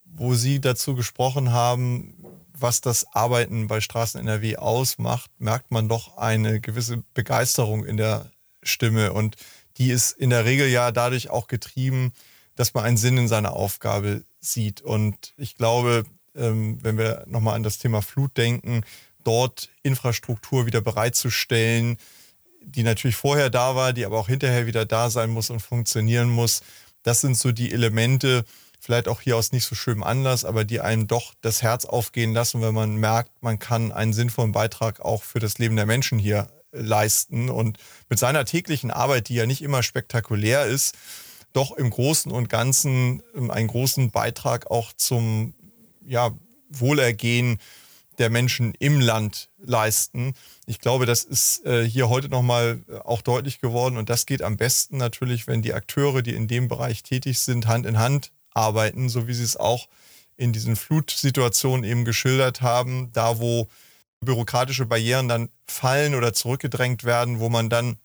wo 0.04 0.36
Sie 0.36 0.60
dazu 0.60 0.96
gesprochen 0.96 1.52
haben, 1.52 2.16
was 2.54 2.82
das 2.82 3.06
Arbeiten 3.14 3.68
bei 3.68 3.82
Straßen 3.82 4.20
NRW 4.20 4.58
ausmacht, 4.58 5.32
merkt 5.40 5.72
man 5.72 5.90
doch 5.90 6.18
eine 6.18 6.60
gewisse 6.60 7.04
Begeisterung 7.14 7.86
in 7.86 7.98
der 7.98 8.30
Stimme. 8.62 9.14
Und 9.14 9.36
die 9.78 9.90
ist 9.90 10.12
in 10.12 10.30
der 10.30 10.46
Regel 10.46 10.68
ja 10.68 10.92
dadurch 10.92 11.30
auch 11.30 11.48
getrieben, 11.48 12.14
dass 12.56 12.74
man 12.74 12.84
einen 12.84 12.98
Sinn 12.98 13.18
in 13.18 13.28
seiner 13.28 13.54
Aufgabe 13.54 14.24
sieht. 14.40 14.82
Und 14.82 15.34
ich 15.38 15.56
glaube, 15.56 16.04
ähm, 16.36 16.78
wenn 16.84 16.98
wir 16.98 17.24
nochmal 17.28 17.56
an 17.56 17.64
das 17.64 17.78
Thema 17.78 18.02
Flut 18.02 18.38
denken, 18.38 18.84
dort 19.24 19.70
Infrastruktur 19.84 20.66
wieder 20.66 20.82
bereitzustellen, 20.82 21.98
die 22.64 22.84
natürlich 22.84 23.16
vorher 23.16 23.50
da 23.50 23.76
war, 23.76 23.94
die 23.94 24.06
aber 24.06 24.20
auch 24.20 24.28
hinterher 24.28 24.68
wieder 24.68 24.86
da 24.86 25.10
sein 25.10 25.30
muss 25.30 25.50
und 25.50 25.62
funktionieren 25.62 26.30
muss. 26.30 26.62
Das 27.04 27.22
sind 27.22 27.38
so 27.38 27.52
die 27.52 27.72
Elemente, 27.72 28.46
vielleicht 28.80 29.08
auch 29.08 29.22
hier 29.22 29.38
aus 29.38 29.52
nicht 29.52 29.66
so 29.66 29.76
schönem 29.76 30.04
Anlass, 30.04 30.46
aber 30.46 30.64
die 30.64 30.80
einem 30.80 31.08
doch 31.08 31.34
das 31.42 31.62
Herz 31.62 31.86
aufgehen 31.86 32.34
lassen, 32.34 32.62
wenn 32.62 32.74
man 32.74 32.96
merkt, 32.96 33.32
man 33.42 33.60
kann 33.60 33.92
einen 33.92 34.14
sinnvollen 34.14 34.52
Beitrag 34.52 35.00
auch 35.00 35.24
für 35.24 35.40
das 35.40 35.58
Leben 35.58 35.76
der 35.76 35.86
Menschen 35.86 36.20
hier 36.20 36.50
leisten 36.72 37.50
und 37.50 37.78
mit 38.10 38.20
seiner 38.20 38.46
täglichen 38.46 38.92
Arbeit, 38.92 39.30
die 39.30 39.36
ja 39.36 39.46
nicht 39.46 39.62
immer 39.62 39.84
spektakulär 39.84 40.66
ist, 40.66 40.96
doch 41.54 41.72
im 41.72 41.90
Großen 41.90 42.32
und 42.32 42.50
Ganzen 42.50 43.22
ähm, 43.36 43.52
einen 43.52 43.68
großen 43.68 44.12
Beitrag 44.12 44.70
auch 44.72 44.94
zum 44.94 45.54
ja, 46.06 46.32
Wohlergehen 46.70 47.60
der 48.18 48.30
Menschen 48.30 48.74
im 48.80 49.00
Land 49.00 49.50
leisten. 49.58 50.34
Ich 50.66 50.80
glaube, 50.80 51.06
das 51.06 51.24
ist 51.24 51.66
äh, 51.66 51.84
hier 51.88 52.10
heute 52.10 52.30
nochmal 52.30 52.84
äh, 52.88 52.98
auch 52.98 53.22
deutlich 53.22 53.60
geworden 53.60 53.98
und 53.98 54.10
das 54.10 54.26
geht 54.26 54.42
am 54.42 54.58
besten 54.58 54.98
natürlich, 54.98 55.48
wenn 55.48 55.62
die 55.62 55.74
Akteure, 55.74 56.22
die 56.22 56.36
in 56.36 56.48
dem 56.48 56.68
Bereich 56.68 57.04
tätig 57.04 57.40
sind, 57.40 57.68
Hand 57.68 57.86
in 57.86 58.00
Hand 58.00 58.32
arbeiten, 58.54 59.10
so 59.10 59.28
wie 59.28 59.34
sie 59.34 59.44
es 59.44 59.58
auch 59.58 59.88
in 60.38 60.54
diesen 60.54 60.76
Flutsituationen 60.76 61.84
eben 61.84 62.06
geschildert 62.06 62.62
haben, 62.62 63.12
da 63.14 63.40
wo 63.40 63.68
bürokratische 64.22 64.86
Barrieren 64.86 65.28
dann 65.28 65.50
fallen 65.68 66.16
oder 66.16 66.34
zurückgedrängt 66.34 67.04
werden, 67.04 67.40
wo 67.40 67.50
man 67.50 67.70
dann 67.70 67.98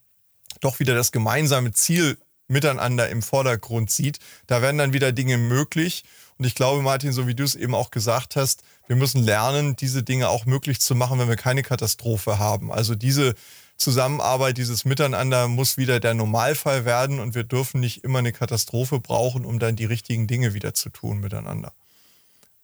doch 0.61 0.81
wieder 0.81 0.95
das 0.95 1.13
gemeinsame 1.13 1.73
Ziel 1.73 2.19
miteinander 2.49 3.09
im 3.09 3.23
Vordergrund 3.23 3.91
sieht. 3.91 4.19
Da 4.47 4.63
werden 4.63 4.79
dann 4.79 4.93
wieder 4.93 5.13
Dinge 5.13 5.37
möglich. 5.37 6.05
Und 6.39 6.45
ich 6.45 6.55
glaube, 6.55 6.83
Martin, 6.83 7.13
so 7.13 7.27
wie 7.27 7.35
du 7.35 7.45
es 7.45 7.55
eben 7.55 7.75
auch 7.75 7.91
gesagt 7.91 8.37
hast, 8.37 8.63
wir 8.87 8.97
müssen 8.97 9.23
lernen, 9.23 9.77
diese 9.77 10.03
Dinge 10.03 10.29
auch 10.29 10.47
möglich 10.47 10.81
zu 10.81 10.95
machen, 10.95 11.19
wenn 11.19 11.29
wir 11.29 11.37
keine 11.37 11.63
Katastrophe 11.63 12.39
haben. 12.39 12.73
Also 12.73 12.95
diese 12.95 13.35
Zusammenarbeit, 13.77 14.57
dieses 14.57 14.85
Miteinander 14.85 15.49
muss 15.49 15.77
wieder 15.77 16.01
der 16.01 16.15
Normalfall 16.15 16.85
werden 16.85 17.21
und 17.21 17.35
wir 17.35 17.45
dürfen 17.45 17.81
nicht 17.81 18.05
immer 18.05 18.21
eine 18.21 18.33
Katastrophe 18.33 19.01
brauchen, 19.01 19.45
um 19.45 19.59
dann 19.59 19.77
die 19.77 19.85
richtigen 19.85 20.27
Dinge 20.27 20.55
wieder 20.55 20.73
zu 20.73 20.89
tun 20.89 21.21
miteinander. 21.21 21.73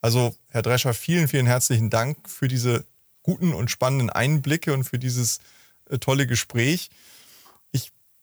Also, 0.00 0.34
Herr 0.48 0.62
Drescher, 0.62 0.94
vielen, 0.94 1.28
vielen 1.28 1.46
herzlichen 1.46 1.90
Dank 1.90 2.28
für 2.28 2.48
diese 2.48 2.84
guten 3.22 3.52
und 3.54 3.70
spannenden 3.70 4.10
Einblicke 4.10 4.72
und 4.72 4.84
für 4.84 4.98
dieses 4.98 5.38
äh, 5.90 5.98
tolle 5.98 6.26
Gespräch 6.26 6.90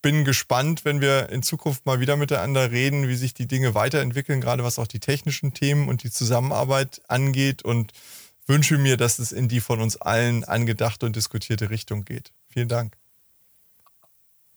bin 0.02 0.24
gespannt, 0.24 0.86
wenn 0.86 1.02
wir 1.02 1.30
in 1.30 1.44
Zukunft 1.44 1.86
mal 1.86 2.00
wieder 2.00 2.16
miteinander 2.16 2.72
reden, 2.72 3.08
wie 3.08 3.16
sich 3.16 3.34
die 3.34 3.48
Dinge 3.48 3.76
weiterentwickeln, 3.76 4.42
gerade 4.42 4.64
was 4.64 4.80
auch 4.80 4.88
die 4.88 5.00
technischen 5.00 5.54
Themen 5.54 5.90
und 5.90 6.04
die 6.04 6.10
Zusammenarbeit 6.10 7.02
angeht 7.08 7.64
und 7.64 7.92
wünsche 8.48 8.78
mir, 8.78 8.98
dass 8.98 9.20
es 9.20 9.32
in 9.32 9.48
die 9.48 9.60
von 9.60 9.82
uns 9.82 10.00
allen 10.02 10.44
angedachte 10.44 11.06
und 11.06 11.16
diskutierte 11.16 11.70
Richtung 11.70 12.06
geht. 12.06 12.32
Vielen 12.50 12.68
Dank. 12.68 12.96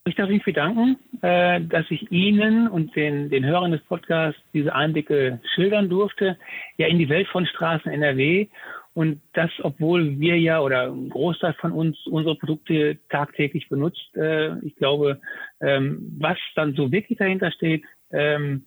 Ich 0.05 0.16
darf 0.16 0.28
mich 0.28 0.43
bedanken, 0.43 0.99
äh, 1.20 1.61
dass 1.61 1.84
ich 1.90 2.11
Ihnen 2.11 2.66
und 2.66 2.97
den, 2.97 3.30
den 3.30 3.45
Hörern 3.45 3.70
des 3.70 3.82
Podcasts 3.82 4.40
diese 4.53 4.74
Einblicke 4.74 5.40
schildern 5.55 5.88
durfte, 5.88 6.36
ja 6.76 6.88
in 6.88 6.99
die 6.99 7.09
Welt 7.09 7.28
von 7.28 7.47
Straßen 7.47 7.93
NRW 7.93 8.49
und 8.95 9.22
das, 9.32 9.51
obwohl 9.62 10.18
wir 10.20 10.38
ja 10.38 10.61
oder 10.61 10.90
ein 10.90 11.09
Großteil 11.09 11.55
von 11.55 11.72
uns 11.72 11.97
unsere 12.07 12.36
Produkte 12.36 12.99
tagtäglich 13.09 13.68
benutzt. 13.68 14.14
Äh, 14.14 14.59
ich 14.61 14.76
glaube, 14.76 15.20
ähm, 15.61 16.16
was 16.18 16.36
dann 16.55 16.74
so 16.74 16.93
wirklich 16.93 17.18
dahinter 17.18 17.51
steht, 17.53 17.84
ähm, 18.11 18.66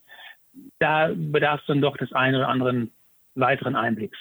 da 0.79 1.11
bedarf 1.13 1.61
es 1.61 1.67
dann 1.67 1.81
doch 1.81 1.97
des 1.97 2.11
einen 2.13 2.35
oder 2.35 2.47
anderen 2.47 2.91
weiteren 3.35 3.75
Einblicks. 3.75 4.17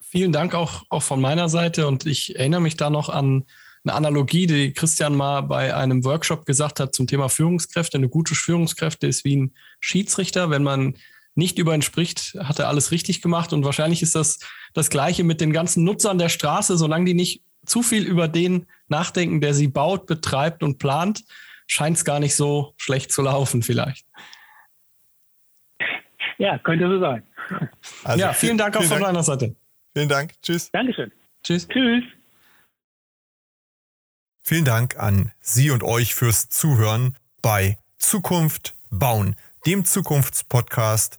Vielen 0.00 0.32
Dank 0.32 0.54
auch, 0.54 0.84
auch 0.88 1.02
von 1.02 1.20
meiner 1.20 1.48
Seite 1.48 1.86
und 1.86 2.06
ich 2.06 2.38
erinnere 2.38 2.60
mich 2.60 2.76
da 2.76 2.90
noch 2.90 3.08
an 3.08 3.44
eine 3.84 3.94
Analogie, 3.94 4.46
die 4.46 4.72
Christian 4.72 5.16
mal 5.16 5.42
bei 5.42 5.74
einem 5.74 6.04
Workshop 6.04 6.46
gesagt 6.46 6.80
hat 6.80 6.94
zum 6.94 7.06
Thema 7.06 7.28
Führungskräfte. 7.28 7.96
Eine 7.96 8.08
gute 8.08 8.34
Führungskräfte 8.34 9.06
ist 9.06 9.24
wie 9.24 9.36
ein 9.36 9.54
Schiedsrichter. 9.80 10.50
Wenn 10.50 10.62
man 10.62 10.94
nicht 11.38 11.58
über 11.58 11.74
ihn 11.74 11.82
spricht, 11.82 12.36
hat 12.40 12.58
er 12.58 12.68
alles 12.68 12.90
richtig 12.90 13.22
gemacht. 13.22 13.52
Und 13.52 13.64
wahrscheinlich 13.64 14.02
ist 14.02 14.14
das 14.14 14.40
das 14.74 14.90
Gleiche 14.90 15.24
mit 15.24 15.40
den 15.40 15.52
ganzen 15.52 15.84
Nutzern 15.84 16.18
der 16.18 16.28
Straße, 16.28 16.76
solange 16.76 17.06
die 17.06 17.14
nicht 17.14 17.42
zu 17.64 17.82
viel 17.82 18.04
über 18.04 18.28
den 18.28 18.66
nachdenken, 18.88 19.40
der 19.40 19.54
sie 19.54 19.68
baut, 19.68 20.06
betreibt 20.06 20.62
und 20.62 20.78
plant, 20.78 21.24
scheint 21.66 21.96
es 21.96 22.04
gar 22.04 22.18
nicht 22.18 22.34
so 22.34 22.74
schlecht 22.76 23.12
zu 23.12 23.22
laufen 23.22 23.62
vielleicht. 23.62 24.06
Ja, 26.38 26.58
könnte 26.58 26.88
so 26.88 27.00
sein. 27.00 27.22
Also 28.04 28.20
ja, 28.20 28.32
vielen 28.32 28.58
Dank 28.58 28.76
auch 28.76 28.82
von 28.82 29.00
meiner 29.00 29.22
Seite. 29.22 29.54
Vielen 29.94 30.08
Dank. 30.08 30.32
Tschüss. 30.42 30.70
Dankeschön. 30.70 31.10
Tschüss. 31.42 31.66
Tschüss. 31.68 32.04
Vielen 34.42 34.64
Dank 34.64 34.96
an 34.98 35.32
Sie 35.40 35.70
und 35.70 35.82
euch 35.82 36.14
fürs 36.14 36.48
Zuhören 36.48 37.16
bei 37.42 37.78
Zukunft 37.98 38.74
bauen, 38.90 39.36
dem 39.66 39.84
Zukunftspodcast 39.84 41.18